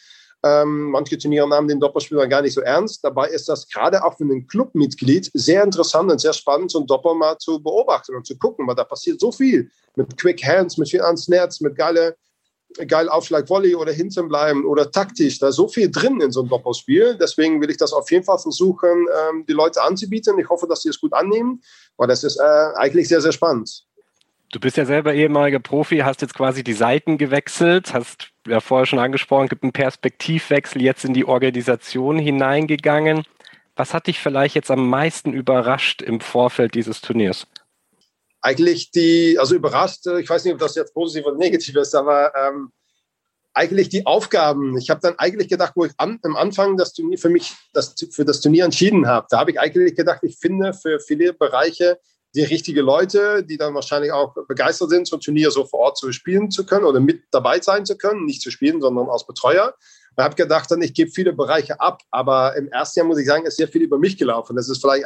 Ähm, 0.44 0.92
manche 0.92 1.18
Turniere 1.18 1.48
nahmen 1.48 1.68
den 1.68 1.80
Doppelspieler 1.80 2.28
gar 2.28 2.42
nicht 2.42 2.54
so 2.54 2.62
ernst. 2.62 3.04
Dabei 3.04 3.30
ist 3.30 3.50
das 3.50 3.68
gerade 3.68 4.04
auch 4.04 4.18
für 4.18 4.24
einen 4.24 4.48
Clubmitglied 4.48 5.32
sehr 5.34 5.64
interessant 5.64 6.12
und 6.12 6.20
sehr 6.20 6.34
spannend, 6.34 6.72
so 6.72 6.80
ein 6.80 6.88
Doppel 6.88 7.16
mal 7.16 7.38
zu 7.40 7.62
beobachten 7.62 8.16
und 8.16 8.26
zu 8.26 8.38
gucken, 8.38 8.68
weil 8.68 8.76
da 8.76 8.84
passiert 8.84 9.20
so 9.20 9.32
viel 9.32 9.72
mit 9.96 10.16
Quick 10.18 10.44
Hands, 10.46 10.78
mit 10.78 10.90
viel 10.90 11.02
ans 11.02 11.28
Netz, 11.28 11.60
mit 11.60 11.76
geile 11.76 12.16
geil 12.86 13.10
Aufschlag 13.10 13.50
Volley 13.50 13.76
oder 13.76 13.92
hinten 13.92 14.28
bleiben 14.28 14.66
oder 14.66 14.92
taktisch. 14.92 15.40
Da 15.40 15.50
ist 15.50 15.56
so 15.56 15.68
viel 15.68 15.90
drin 15.90 16.22
in 16.22 16.32
so 16.32 16.42
einem 16.42 16.50
Doppelspiel. 16.50 17.18
Deswegen 17.20 17.62
will 17.62 17.70
ich 17.70 17.78
das 17.78 17.94
auf 17.94 18.10
jeden 18.12 18.24
Fall 18.24 18.38
versuchen, 18.38 19.08
ähm, 19.30 19.46
die 19.48 19.54
Leute 19.54 19.82
anzubieten. 19.82 20.38
Ich 20.40 20.50
hoffe, 20.50 20.68
dass 20.68 20.82
sie 20.82 20.90
es 20.90 21.00
gut 21.00 21.14
annehmen, 21.14 21.62
weil 21.98 22.08
das 22.08 22.24
ist 22.24 22.38
äh, 22.38 22.78
eigentlich 22.78 23.08
sehr, 23.08 23.22
sehr 23.22 23.32
spannend. 23.32 23.84
Du 24.52 24.62
bist 24.62 24.78
ja 24.78 24.86
selber 24.86 25.14
ehemaliger 25.14 25.60
Profi, 25.60 25.98
hast 25.98 26.22
jetzt 26.22 26.34
quasi 26.34 26.64
die 26.64 26.74
Seiten 26.74 27.18
gewechselt, 27.18 27.94
hast 27.94 28.30
ja 28.48 28.62
vorher 28.62 28.86
schon 28.86 29.00
angesprochen, 29.00 29.50
gibt 29.50 29.64
einen 29.64 29.74
Perspektivwechsel 29.74 30.82
jetzt 30.82 31.04
in 31.04 31.14
die 31.14 31.26
Organisation 31.26 32.18
hineingegangen. 32.18 33.24
Was 33.76 33.94
hat 33.94 34.08
dich 34.08 34.20
vielleicht 34.20 34.56
jetzt 34.56 34.72
am 34.72 34.90
meisten 34.90 35.34
überrascht 35.34 36.02
im 36.02 36.22
Vorfeld 36.22 36.76
dieses 36.76 37.02
Turniers? 37.02 37.46
Eigentlich 38.48 38.92
die, 38.92 39.38
also 39.38 39.56
überrascht, 39.56 40.08
äh, 40.08 40.22
ich 40.22 40.30
weiß 40.30 40.46
nicht, 40.46 40.54
ob 40.54 40.60
das 40.60 40.76
jetzt 40.76 40.94
positiv 40.94 41.26
oder 41.26 41.38
negativ 41.38 41.76
ist, 41.76 41.94
aber 41.94 42.32
ähm, 42.36 42.72
eigentlich 43.54 43.90
die 43.90 44.06
Aufgaben. 44.06 44.78
Ich 44.78 44.90
habe 44.90 45.02
dann 45.02 45.18
eigentlich 45.18 45.50
gedacht, 45.50 45.74
wo 45.76 45.86
ich 45.86 45.92
an, 45.98 46.20
am 46.24 46.36
Anfang 46.36 46.78
das 46.78 46.94
Turnier 46.94 47.18
für 47.18 47.30
mich 47.30 47.54
das, 47.74 47.96
für 48.12 48.24
das 48.24 48.40
Turnier 48.40 48.66
entschieden 48.66 49.08
habe, 49.08 49.28
da 49.30 49.40
habe 49.40 49.52
ich 49.52 49.60
eigentlich 49.60 49.96
gedacht, 49.96 50.20
ich 50.22 50.38
finde 50.38 50.74
für 50.74 51.00
viele 51.00 51.34
Bereiche 51.34 52.00
die 52.36 52.44
richtigen 52.44 52.86
Leute, 52.86 53.44
die 53.44 53.58
dann 53.58 53.74
wahrscheinlich 53.74 54.12
auch 54.12 54.36
begeistert 54.48 54.92
sind, 54.92 55.08
so 55.08 55.18
ein 55.18 55.22
Turnier 55.22 55.50
so 55.50 55.66
vor 55.66 55.80
Ort 55.80 55.98
zu 55.98 56.12
spielen 56.12 56.52
zu 56.52 56.66
können 56.66 56.86
oder 56.86 57.00
mit 57.00 57.24
dabei 57.32 57.60
sein 57.62 57.86
zu 57.86 57.98
können, 57.98 58.26
nicht 58.26 58.42
zu 58.42 58.52
spielen, 58.52 58.80
sondern 58.80 59.10
als 59.10 59.26
Betreuer. 59.26 59.74
Ich 60.12 60.24
habe 60.24 60.36
gedacht, 60.36 60.72
dann 60.72 60.82
ich 60.82 60.94
gebe 60.94 61.12
viele 61.12 61.34
Bereiche 61.34 61.80
ab, 61.82 62.02
aber 62.12 62.56
im 62.56 62.70
ersten 62.70 63.00
Jahr 63.00 63.08
muss 63.08 63.18
ich 63.18 63.28
sagen, 63.28 63.46
ist 63.46 63.58
sehr 63.58 63.68
viel 63.68 63.82
über 63.82 63.98
mich 63.98 64.18
gelaufen. 64.18 64.56
Das 64.56 64.70
ist 64.70 64.80
vielleicht 64.80 65.06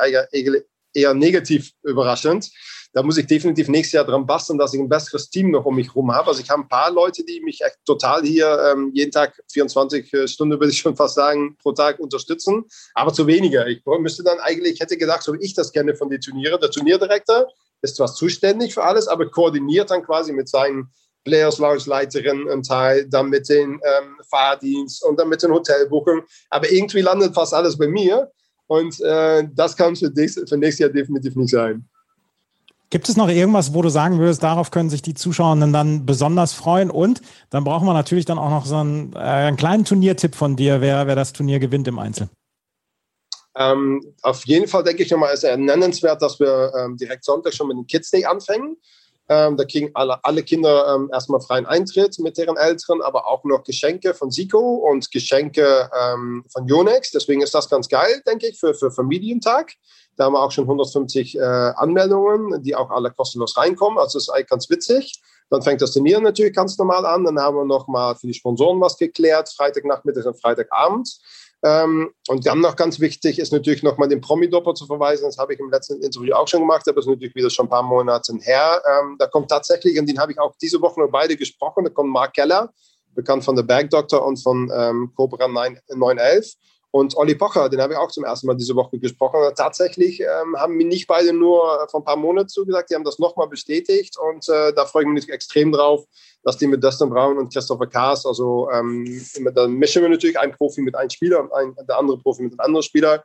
eher 0.94 1.14
negativ 1.14 1.72
überraschend. 1.84 2.52
Da 2.94 3.04
muss 3.04 3.18
ich 3.18 3.26
definitiv 3.26 3.70
nächstes 3.70 3.94
Jahr 3.94 4.06
dran 4.06 4.26
basteln, 4.26 4.60
dass 4.60 4.74
ich 4.74 4.80
ein 4.80 4.90
besseres 4.90 5.30
Team 5.30 5.52
noch 5.52 5.66
um 5.66 5.76
mich 5.76 5.88
herum 5.88 6.12
habe. 6.14 6.28
Also 6.28 6.42
ich 6.42 6.50
habe 6.50 6.64
ein 6.64 6.68
paar 6.68 6.92
Leute, 6.92 7.24
die 7.24 7.40
mich 7.40 7.62
echt 7.62 7.78
total 7.86 8.24
hier 8.24 8.72
ähm, 8.72 8.92
jeden 8.94 9.12
Tag 9.12 9.42
24 9.52 10.14
äh, 10.14 10.28
Stunden, 10.28 10.60
würde 10.60 10.72
ich 10.72 10.80
schon 10.80 10.96
fast 10.96 11.16
sagen, 11.16 11.56
pro 11.62 11.72
Tag 11.72 12.00
unterstützen, 12.00 12.66
aber 12.94 13.14
zu 13.14 13.28
weniger. 13.28 13.66
Ich 13.68 13.82
müsste 14.00 14.24
dann 14.24 14.40
eigentlich, 14.40 14.74
ich 14.74 14.80
hätte 14.82 14.98
gedacht, 14.98 15.24
so 15.24 15.34
wie 15.34 15.44
ich 15.44 15.54
das 15.54 15.72
kenne 15.72 15.96
von 15.96 16.10
den 16.10 16.20
Turnieren, 16.20 16.60
der 16.60 16.70
Turnierdirektor 16.70 17.48
ist 17.82 17.96
zwar 17.96 18.14
zuständig 18.14 18.74
für 18.74 18.84
alles, 18.84 19.08
aber 19.08 19.30
koordiniert 19.30 19.90
dann 19.90 20.04
quasi 20.04 20.34
mit 20.34 20.50
seinen 20.50 20.92
Players 21.24 21.60
Lounge 21.60 21.84
Leiterin 21.86 22.50
ein 22.50 22.64
Teil, 22.64 23.08
dann 23.08 23.30
mit 23.30 23.48
den 23.50 23.74
ähm, 23.74 24.18
Fahrdienst 24.30 25.04
und 25.04 25.20
dann 25.20 25.30
mit 25.30 25.44
den 25.44 25.52
Hotelbuchungen. 25.52 26.24
Aber 26.50 26.72
irgendwie 26.72 27.02
landet 27.02 27.34
fast 27.34 27.54
alles 27.54 27.78
bei 27.78 27.88
mir. 27.88 28.32
Und 28.68 29.00
äh, 29.02 29.48
das 29.54 29.76
kann 29.76 29.96
für, 29.96 30.12
für 30.12 30.58
nächstes 30.58 30.80
Jahr 30.80 30.90
definitiv 30.90 31.36
nicht 31.36 31.52
sein. 31.52 31.88
Gibt 32.92 33.08
es 33.08 33.16
noch 33.16 33.30
irgendwas, 33.30 33.74
wo 33.74 33.82
du 33.82 33.88
sagen 33.88 34.20
würdest, 34.20 34.44
darauf 34.44 34.70
können 34.70 34.90
sich 34.90 35.02
die 35.02 35.14
Zuschauerinnen 35.14 35.72
dann 35.72 36.06
besonders 36.06 36.52
freuen? 36.52 36.92
Und 36.92 37.22
dann 37.50 37.64
brauchen 37.64 37.88
wir 37.88 37.94
natürlich 37.94 38.26
dann 38.26 38.38
auch 38.38 38.50
noch 38.50 38.66
so 38.66 38.76
einen, 38.76 39.14
äh, 39.14 39.20
einen 39.20 39.56
kleinen 39.56 39.86
Turniertipp 39.86 40.36
von 40.36 40.58
dir, 40.58 40.82
wer, 40.82 41.08
wer 41.08 41.16
das 41.16 41.32
Turnier 41.32 41.60
gewinnt 41.60 41.88
im 41.88 41.98
Einzel. 42.00 42.28
Ähm, 43.56 44.14
auf 44.24 44.46
jeden 44.46 44.68
Fall 44.68 44.84
denke 44.84 45.04
ich 45.04 45.12
nochmal, 45.12 45.34
ist 45.34 45.46
er 45.46 45.56
nennenswert, 45.56 46.22
dass 46.22 46.38
wir 46.42 46.74
ähm, 46.78 46.98
direkt 46.98 47.24
Sonntag 47.24 47.54
schon 47.54 47.70
mit 47.70 47.78
dem 47.78 47.88
Kids 47.88 48.12
Day 48.12 48.26
anfangen. 48.26 48.76
Ähm, 49.30 49.56
da 49.56 49.64
kriegen 49.64 49.92
alle, 49.94 50.22
alle 50.26 50.44
Kinder 50.44 50.94
ähm, 50.94 51.10
erstmal 51.14 51.40
freien 51.40 51.66
Eintritt 51.66 52.20
mit 52.20 52.38
deren 52.38 52.58
Eltern, 52.58 53.02
aber 53.02 53.26
auch 53.26 53.46
noch 53.46 53.64
Geschenke 53.64 54.14
von 54.14 54.32
Sico 54.32 54.60
und 54.60 55.10
Geschenke 55.12 55.90
ähm, 55.98 56.44
von 56.52 56.68
Yonex. 56.68 57.12
Deswegen 57.12 57.42
ist 57.42 57.56
das 57.56 57.70
ganz 57.70 57.88
geil, 57.88 58.22
denke 58.28 58.48
ich, 58.48 58.60
für, 58.60 58.74
für 58.74 58.92
Familientag. 58.92 59.72
Da 60.18 60.26
haben 60.26 60.34
wir 60.34 60.42
auch 60.42 60.52
schon 60.52 60.66
150 60.66 61.38
äh, 61.38 61.42
Anmeldungen, 61.42 62.62
die 62.64 62.76
auch 62.76 62.90
alle 62.90 63.12
kostenlos 63.12 63.58
reinkommen. 63.58 63.98
Also 63.98 64.18
das 64.18 64.28
ist 64.28 64.30
eigentlich 64.30 64.50
ganz 64.50 64.70
witzig. 64.70 65.22
Dann 65.50 65.62
fängt 65.62 65.82
das 65.82 65.92
Turnier 65.94 66.20
natürlich 66.20 66.54
ganz 66.54 66.78
normal 66.78 67.06
an. 67.06 67.26
Dann 67.26 67.40
haben 67.40 67.58
wir 67.58 67.66
noch 67.66 67.88
mal 67.88 68.16
für 68.16 68.28
die 68.28 68.34
Sponsoren 68.34 68.80
was 68.80 68.98
geklärt, 68.98 69.50
Freitagnachmittag 69.50 70.26
und 70.26 70.42
Freitagabend. 70.42 71.10
Ähm, 71.64 72.12
und 72.28 72.46
dann 72.48 72.60
noch 72.60 72.76
ganz 72.76 73.00
wichtig 73.00 73.38
ist 73.38 73.54
natürlich 73.54 73.84
nochmal 73.84 74.10
den 74.10 74.22
Promi-Doppel 74.22 74.74
zu 74.74 74.88
verweisen. 74.88 75.26
Das 75.26 75.38
habe 75.38 75.54
ich 75.54 75.60
im 75.60 75.70
letzten 75.70 76.02
Interview 76.02 76.34
auch 76.34 76.48
schon 76.48 76.62
gemacht, 76.62 76.88
aber 76.88 76.96
das 76.96 77.06
ist 77.06 77.12
natürlich 77.12 77.36
wieder 77.36 77.50
schon 77.50 77.68
ein 77.68 77.70
paar 77.70 77.84
Monate 77.84 78.34
her. 78.42 78.82
Ähm, 78.88 79.16
da 79.20 79.28
kommt 79.28 79.50
tatsächlich, 79.50 80.00
und 80.00 80.08
den 80.08 80.20
habe 80.20 80.32
ich 80.32 80.40
auch 80.40 80.56
diese 80.60 80.82
Woche 80.82 81.00
noch 81.00 81.12
beide 81.12 81.38
gesprochen, 81.38 81.84
da 81.84 81.92
kommt 81.92 82.10
Mark 82.10 82.34
Keller, 82.34 82.72
bekannt 83.14 83.44
von 83.44 83.56
The 83.56 83.64
Bag 83.64 83.90
Doctor 83.92 84.26
und 84.26 84.38
von 84.42 84.72
ähm, 84.74 85.12
Cobra 85.16 85.48
9, 85.48 85.80
911. 85.94 86.54
Und 86.92 87.16
Olli 87.16 87.36
Pocher, 87.36 87.70
den 87.70 87.82
habe 87.82 87.94
ich 87.94 88.00
auch 88.00 88.12
zum 88.12 88.26
ersten 88.26 88.48
Mal 88.48 88.56
diese 88.56 88.76
Woche 88.76 89.00
gesprochen. 89.00 89.40
Tatsächlich 89.56 90.20
ähm, 90.20 90.58
haben 90.58 90.76
mir 90.76 90.86
nicht 90.86 91.08
beide 91.08 91.32
nur 91.32 91.88
vor 91.90 92.02
ein 92.02 92.04
paar 92.04 92.18
Monaten 92.18 92.50
zugesagt, 92.50 92.90
die 92.90 92.96
haben 92.96 93.06
das 93.06 93.18
nochmal 93.18 93.48
bestätigt. 93.48 94.18
Und 94.18 94.50
äh, 94.50 94.74
da 94.74 94.86
freue 94.86 95.04
ich 95.04 95.10
mich 95.10 95.30
extrem 95.30 95.72
drauf, 95.72 96.06
dass 96.44 96.58
die 96.58 96.68
mit 96.68 96.84
Dustin 96.84 97.10
Brown 97.10 97.38
und 97.38 97.54
Christopher 97.54 97.88
Kaas, 97.88 98.26
also 98.26 98.70
ähm, 98.72 99.06
da 99.56 99.68
mischen 99.68 100.02
wir 100.02 100.10
natürlich 100.10 100.38
einen 100.38 100.52
Profi 100.52 100.82
mit 100.82 100.96
einem 100.96 101.10
Spieler 101.10 101.40
und 101.40 101.54
ein, 101.54 101.74
der 101.88 101.98
andere 101.98 102.18
Profi 102.18 102.44
mit 102.44 102.54
einem 102.54 102.60
anderen 102.60 102.84
Spieler, 102.84 103.24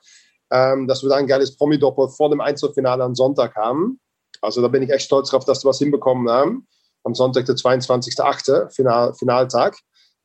ähm, 0.52 0.86
dass 0.86 1.02
wir 1.02 1.10
da 1.10 1.16
ein 1.16 1.26
geiles 1.26 1.56
Promi-Doppel 1.56 2.08
vor 2.10 2.30
dem 2.30 2.40
Einzelfinale 2.40 3.02
am 3.02 3.16
Sonntag 3.16 3.56
haben. 3.56 3.98
Also 4.42 4.62
da 4.62 4.68
bin 4.68 4.82
ich 4.82 4.90
echt 4.90 5.06
stolz 5.06 5.30
drauf, 5.30 5.44
dass 5.44 5.64
wir 5.64 5.70
was 5.70 5.80
hinbekommen 5.80 6.28
haben. 6.30 6.68
Am 7.02 7.16
Sonntag, 7.16 7.46
der 7.46 7.56
22.8., 7.56 8.72
Final, 8.72 9.14
Finaltag. 9.14 9.76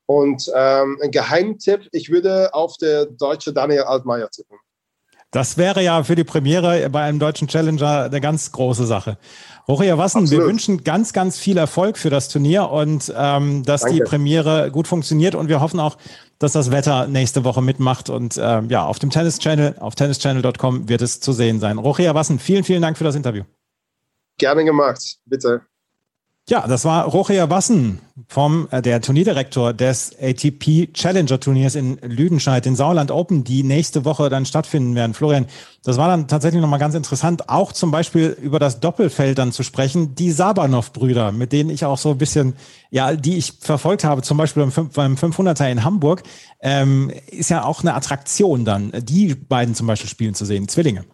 Und 0.05 0.51
ähm, 0.55 0.99
ein 1.01 1.11
Geheimtipp, 1.11 1.87
ich 1.91 2.09
würde 2.09 2.53
auf 2.53 2.77
der 2.77 3.05
deutsche 3.05 3.53
Daniel 3.53 3.83
Altmaier 3.83 4.29
tippen. 4.29 4.57
Das 5.31 5.57
wäre 5.57 5.81
ja 5.81 6.03
für 6.03 6.15
die 6.15 6.25
Premiere 6.25 6.89
bei 6.89 7.03
einem 7.03 7.17
deutschen 7.17 7.47
Challenger 7.47 8.03
eine 8.03 8.19
ganz 8.19 8.51
große 8.51 8.85
Sache. 8.85 9.17
Roria 9.65 9.97
Wassen, 9.97 10.23
Absolut. 10.23 10.43
wir 10.43 10.49
wünschen 10.49 10.83
ganz, 10.83 11.13
ganz 11.13 11.39
viel 11.39 11.57
Erfolg 11.57 11.97
für 11.97 12.09
das 12.09 12.27
Turnier 12.27 12.69
und 12.69 13.13
ähm, 13.15 13.63
dass 13.63 13.81
Danke. 13.81 13.95
die 13.95 14.01
Premiere 14.01 14.71
gut 14.71 14.87
funktioniert 14.87 15.33
und 15.33 15.47
wir 15.47 15.61
hoffen 15.61 15.79
auch, 15.79 15.97
dass 16.37 16.51
das 16.51 16.71
Wetter 16.71 17.07
nächste 17.07 17.45
Woche 17.45 17.61
mitmacht 17.61 18.09
und 18.09 18.37
ähm, 18.41 18.69
ja, 18.69 18.85
auf 18.85 18.99
dem 18.99 19.09
Tennis 19.09 19.39
Channel, 19.39 19.75
auf 19.79 19.95
tennischannel.com 19.95 20.89
wird 20.89 21.01
es 21.01 21.21
zu 21.21 21.31
sehen 21.31 21.61
sein. 21.61 21.77
Roria 21.77 22.13
Wassen, 22.13 22.37
vielen, 22.37 22.65
vielen 22.65 22.81
Dank 22.81 22.97
für 22.97 23.05
das 23.05 23.15
Interview. 23.15 23.43
Gerne 24.37 24.65
gemacht, 24.65 25.19
bitte. 25.25 25.61
Ja, 26.49 26.67
das 26.67 26.85
war 26.85 27.05
Rocher 27.05 27.49
Wassen 27.49 28.01
vom 28.27 28.67
äh, 28.71 28.81
der 28.81 28.99
Turnierdirektor 28.99 29.73
des 29.73 30.17
ATP 30.19 30.91
Challenger 30.91 31.39
Turniers 31.39 31.75
in 31.75 31.97
Lüdenscheid, 32.01 32.65
in 32.65 32.75
Sauerland 32.75 33.11
Open, 33.11 33.43
die 33.43 33.63
nächste 33.63 34.05
Woche 34.05 34.27
dann 34.29 34.45
stattfinden 34.45 34.95
werden. 34.95 35.13
Florian, 35.13 35.45
das 35.83 35.97
war 35.97 36.07
dann 36.07 36.27
tatsächlich 36.27 36.59
nochmal 36.59 36.79
ganz 36.79 36.95
interessant, 36.95 37.47
auch 37.47 37.71
zum 37.71 37.91
Beispiel 37.91 38.35
über 38.41 38.57
das 38.57 38.79
Doppelfeld 38.79 39.37
dann 39.37 39.51
zu 39.51 39.63
sprechen. 39.63 40.15
Die 40.15 40.31
Sabanov-Brüder, 40.31 41.31
mit 41.31 41.53
denen 41.53 41.69
ich 41.69 41.85
auch 41.85 41.97
so 41.97 42.11
ein 42.11 42.17
bisschen, 42.17 42.55
ja, 42.89 43.15
die 43.15 43.37
ich 43.37 43.53
verfolgt 43.59 44.03
habe, 44.03 44.23
zum 44.23 44.37
Beispiel 44.37 44.63
beim 44.63 45.15
500er 45.15 45.69
in 45.69 45.83
Hamburg, 45.83 46.23
ähm, 46.59 47.11
ist 47.27 47.49
ja 47.49 47.63
auch 47.63 47.81
eine 47.81 47.93
Attraktion 47.93 48.65
dann, 48.65 48.91
die 48.95 49.35
beiden 49.35 49.75
zum 49.75 49.87
Beispiel 49.87 50.09
spielen 50.09 50.33
zu 50.33 50.45
sehen, 50.45 50.67
Zwillinge. 50.67 51.05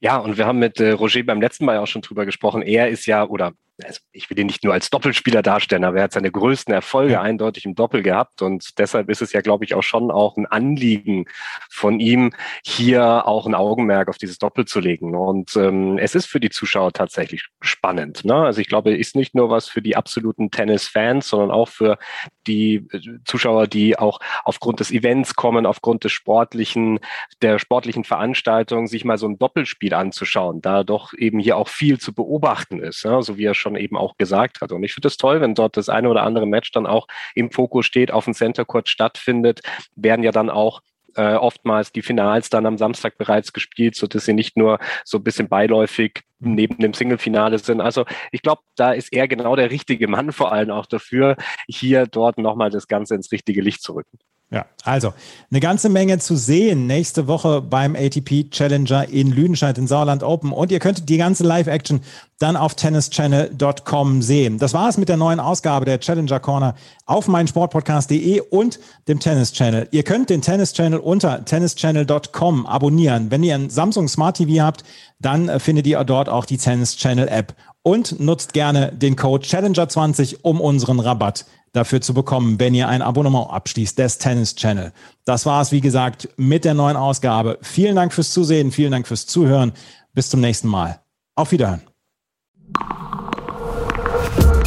Ja, 0.00 0.18
und 0.18 0.36
wir 0.36 0.46
haben 0.46 0.58
mit 0.58 0.80
äh, 0.80 0.90
Roger 0.90 1.22
beim 1.22 1.40
letzten 1.40 1.64
Mal 1.64 1.78
auch 1.78 1.86
schon 1.86 2.02
drüber 2.02 2.26
gesprochen. 2.26 2.60
Er 2.60 2.88
ist 2.88 3.06
ja, 3.06 3.24
oder 3.24 3.52
also 3.82 4.00
ich 4.12 4.28
will 4.30 4.38
ihn 4.38 4.46
nicht 4.46 4.64
nur 4.64 4.72
als 4.72 4.90
Doppelspieler 4.90 5.42
darstellen, 5.42 5.84
aber 5.84 5.98
er 5.98 6.04
hat 6.04 6.12
seine 6.12 6.30
größten 6.30 6.72
Erfolge 6.72 7.14
ja. 7.14 7.22
eindeutig 7.22 7.64
im 7.64 7.74
Doppel 7.74 8.02
gehabt 8.02 8.42
und 8.42 8.78
deshalb 8.78 9.08
ist 9.08 9.22
es 9.22 9.32
ja, 9.32 9.40
glaube 9.40 9.64
ich, 9.64 9.74
auch 9.74 9.82
schon 9.82 10.10
auch 10.10 10.36
ein 10.36 10.46
Anliegen 10.46 11.24
von 11.70 12.00
ihm, 12.00 12.32
hier 12.64 13.26
auch 13.26 13.46
ein 13.46 13.54
Augenmerk 13.54 14.08
auf 14.08 14.18
dieses 14.18 14.38
Doppel 14.38 14.66
zu 14.66 14.80
legen. 14.80 15.16
Und 15.16 15.56
ähm, 15.56 15.98
es 15.98 16.14
ist 16.14 16.26
für 16.26 16.40
die 16.40 16.50
Zuschauer 16.50 16.92
tatsächlich 16.92 17.46
spannend. 17.60 18.24
Ne? 18.24 18.34
Also 18.34 18.60
ich 18.60 18.68
glaube, 18.68 18.96
ist 18.96 19.16
nicht 19.16 19.34
nur 19.34 19.50
was 19.50 19.68
für 19.68 19.82
die 19.82 19.96
absoluten 19.96 20.50
Tennis-Fans, 20.50 21.28
sondern 21.28 21.50
auch 21.50 21.68
für 21.68 21.98
die 22.46 22.86
äh, 22.92 23.00
Zuschauer, 23.24 23.66
die 23.66 23.98
auch 23.98 24.20
aufgrund 24.44 24.80
des 24.80 24.90
Events 24.90 25.34
kommen, 25.34 25.66
aufgrund 25.66 26.04
des 26.04 26.12
sportlichen, 26.12 27.00
der 27.40 27.58
sportlichen 27.58 28.04
Veranstaltung, 28.04 28.86
sich 28.86 29.04
mal 29.04 29.18
so 29.18 29.28
ein 29.28 29.38
Doppelspiel 29.38 29.94
anzuschauen, 29.94 30.60
da 30.60 30.84
doch 30.84 31.12
eben 31.14 31.38
hier 31.38 31.56
auch 31.56 31.68
viel 31.68 31.98
zu 31.98 32.12
beobachten 32.14 32.80
ist, 32.80 33.04
ja? 33.04 33.22
so 33.22 33.36
wie 33.36 33.44
er 33.44 33.54
schon 33.54 33.76
eben 33.76 33.96
auch 33.96 34.16
gesagt 34.16 34.60
hat. 34.60 34.72
Und 34.72 34.82
ich 34.82 34.94
finde 34.94 35.08
es 35.08 35.16
toll, 35.16 35.40
wenn 35.40 35.54
dort 35.54 35.76
das 35.76 35.88
eine 35.88 36.08
oder 36.08 36.22
andere 36.22 36.46
Match 36.46 36.72
dann 36.72 36.86
auch 36.86 37.06
im 37.34 37.50
Fokus 37.50 37.86
steht, 37.86 38.10
auf 38.10 38.24
dem 38.24 38.34
Center 38.34 38.64
Court 38.64 38.88
stattfindet, 38.88 39.60
werden 39.96 40.22
ja 40.22 40.32
dann 40.32 40.50
auch 40.50 40.80
äh, 41.16 41.34
oftmals 41.34 41.92
die 41.92 42.02
Finals 42.02 42.50
dann 42.50 42.66
am 42.66 42.78
Samstag 42.78 43.18
bereits 43.18 43.52
gespielt, 43.52 43.94
so 43.96 44.06
dass 44.06 44.24
sie 44.24 44.32
nicht 44.32 44.56
nur 44.56 44.78
so 45.04 45.18
ein 45.18 45.24
bisschen 45.24 45.48
beiläufig 45.48 46.22
neben 46.38 46.78
dem 46.78 46.94
Single-Finale 46.94 47.58
sind. 47.58 47.80
Also 47.80 48.04
ich 48.30 48.42
glaube, 48.42 48.62
da 48.76 48.92
ist 48.92 49.12
er 49.12 49.28
genau 49.28 49.56
der 49.56 49.70
richtige 49.70 50.08
Mann 50.08 50.32
vor 50.32 50.52
allem 50.52 50.70
auch 50.70 50.86
dafür, 50.86 51.36
hier 51.68 52.06
dort 52.06 52.38
nochmal 52.38 52.70
das 52.70 52.88
Ganze 52.88 53.14
ins 53.14 53.30
richtige 53.32 53.62
Licht 53.62 53.82
zu 53.82 53.94
rücken. 53.94 54.18
Ja, 54.52 54.66
also 54.84 55.14
eine 55.50 55.60
ganze 55.60 55.88
Menge 55.88 56.18
zu 56.18 56.36
sehen 56.36 56.86
nächste 56.86 57.26
Woche 57.26 57.62
beim 57.62 57.96
ATP 57.96 58.50
Challenger 58.50 59.08
in 59.08 59.30
Lüdenscheid 59.32 59.78
in 59.78 59.86
Sauerland 59.86 60.22
Open. 60.22 60.52
Und 60.52 60.70
ihr 60.70 60.78
könnt 60.78 61.08
die 61.08 61.16
ganze 61.16 61.42
Live-Action 61.42 62.02
dann 62.38 62.56
auf 62.56 62.74
tennischannel.com 62.74 64.20
sehen. 64.20 64.58
Das 64.58 64.74
war 64.74 64.90
es 64.90 64.98
mit 64.98 65.08
der 65.08 65.16
neuen 65.16 65.40
Ausgabe 65.40 65.86
der 65.86 66.00
Challenger 66.00 66.38
Corner 66.38 66.74
auf 67.06 67.28
meinsportpodcast.de 67.28 68.40
und 68.40 68.78
dem 69.08 69.20
Tennis 69.20 69.52
Channel. 69.52 69.88
Ihr 69.90 70.02
könnt 70.02 70.28
den 70.28 70.42
Tennis 70.42 70.74
Channel 70.74 70.98
unter 70.98 71.42
tennischannel.com 71.46 72.66
abonnieren. 72.66 73.30
Wenn 73.30 73.42
ihr 73.42 73.54
ein 73.54 73.70
Samsung 73.70 74.06
Smart 74.06 74.36
TV 74.36 74.62
habt, 74.62 74.84
dann 75.18 75.48
äh, 75.48 75.60
findet 75.60 75.86
ihr 75.86 76.02
dort 76.04 76.28
auch 76.28 76.44
die 76.44 76.58
Tennis 76.58 76.96
Channel 76.96 77.28
App 77.28 77.54
und 77.82 78.20
nutzt 78.20 78.52
gerne 78.52 78.92
den 78.92 79.16
Code 79.16 79.46
Challenger20, 79.46 80.38
um 80.42 80.60
unseren 80.60 81.00
Rabatt 81.00 81.46
dafür 81.72 82.00
zu 82.00 82.14
bekommen, 82.14 82.60
wenn 82.60 82.74
ihr 82.74 82.88
ein 82.88 83.02
Abonnement 83.02 83.50
abschließt 83.50 83.98
des 83.98 84.18
Tennis 84.18 84.54
Channel. 84.54 84.92
Das 85.24 85.46
war 85.46 85.62
es, 85.62 85.72
wie 85.72 85.80
gesagt, 85.80 86.28
mit 86.36 86.64
der 86.64 86.74
neuen 86.74 86.96
Ausgabe. 86.96 87.58
Vielen 87.62 87.96
Dank 87.96 88.12
fürs 88.12 88.30
Zusehen, 88.30 88.72
vielen 88.72 88.92
Dank 88.92 89.06
fürs 89.06 89.26
Zuhören. 89.26 89.72
Bis 90.12 90.28
zum 90.28 90.40
nächsten 90.40 90.68
Mal. 90.68 91.00
Auf 91.34 91.52
Wiederhören. 91.52 91.82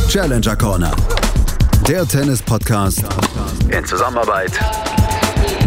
Challenger 0.09 0.55
Corner. 0.55 0.95
Der 1.87 2.07
Tennis-Podcast 2.07 3.05
in 3.69 3.85
Zusammenarbeit 3.85 4.51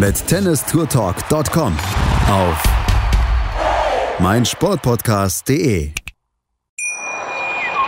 mit 0.01 0.27
tennistourtalk.com 0.27 1.77
auf 2.29 2.63
meinsportpodcast.de. 4.19 5.93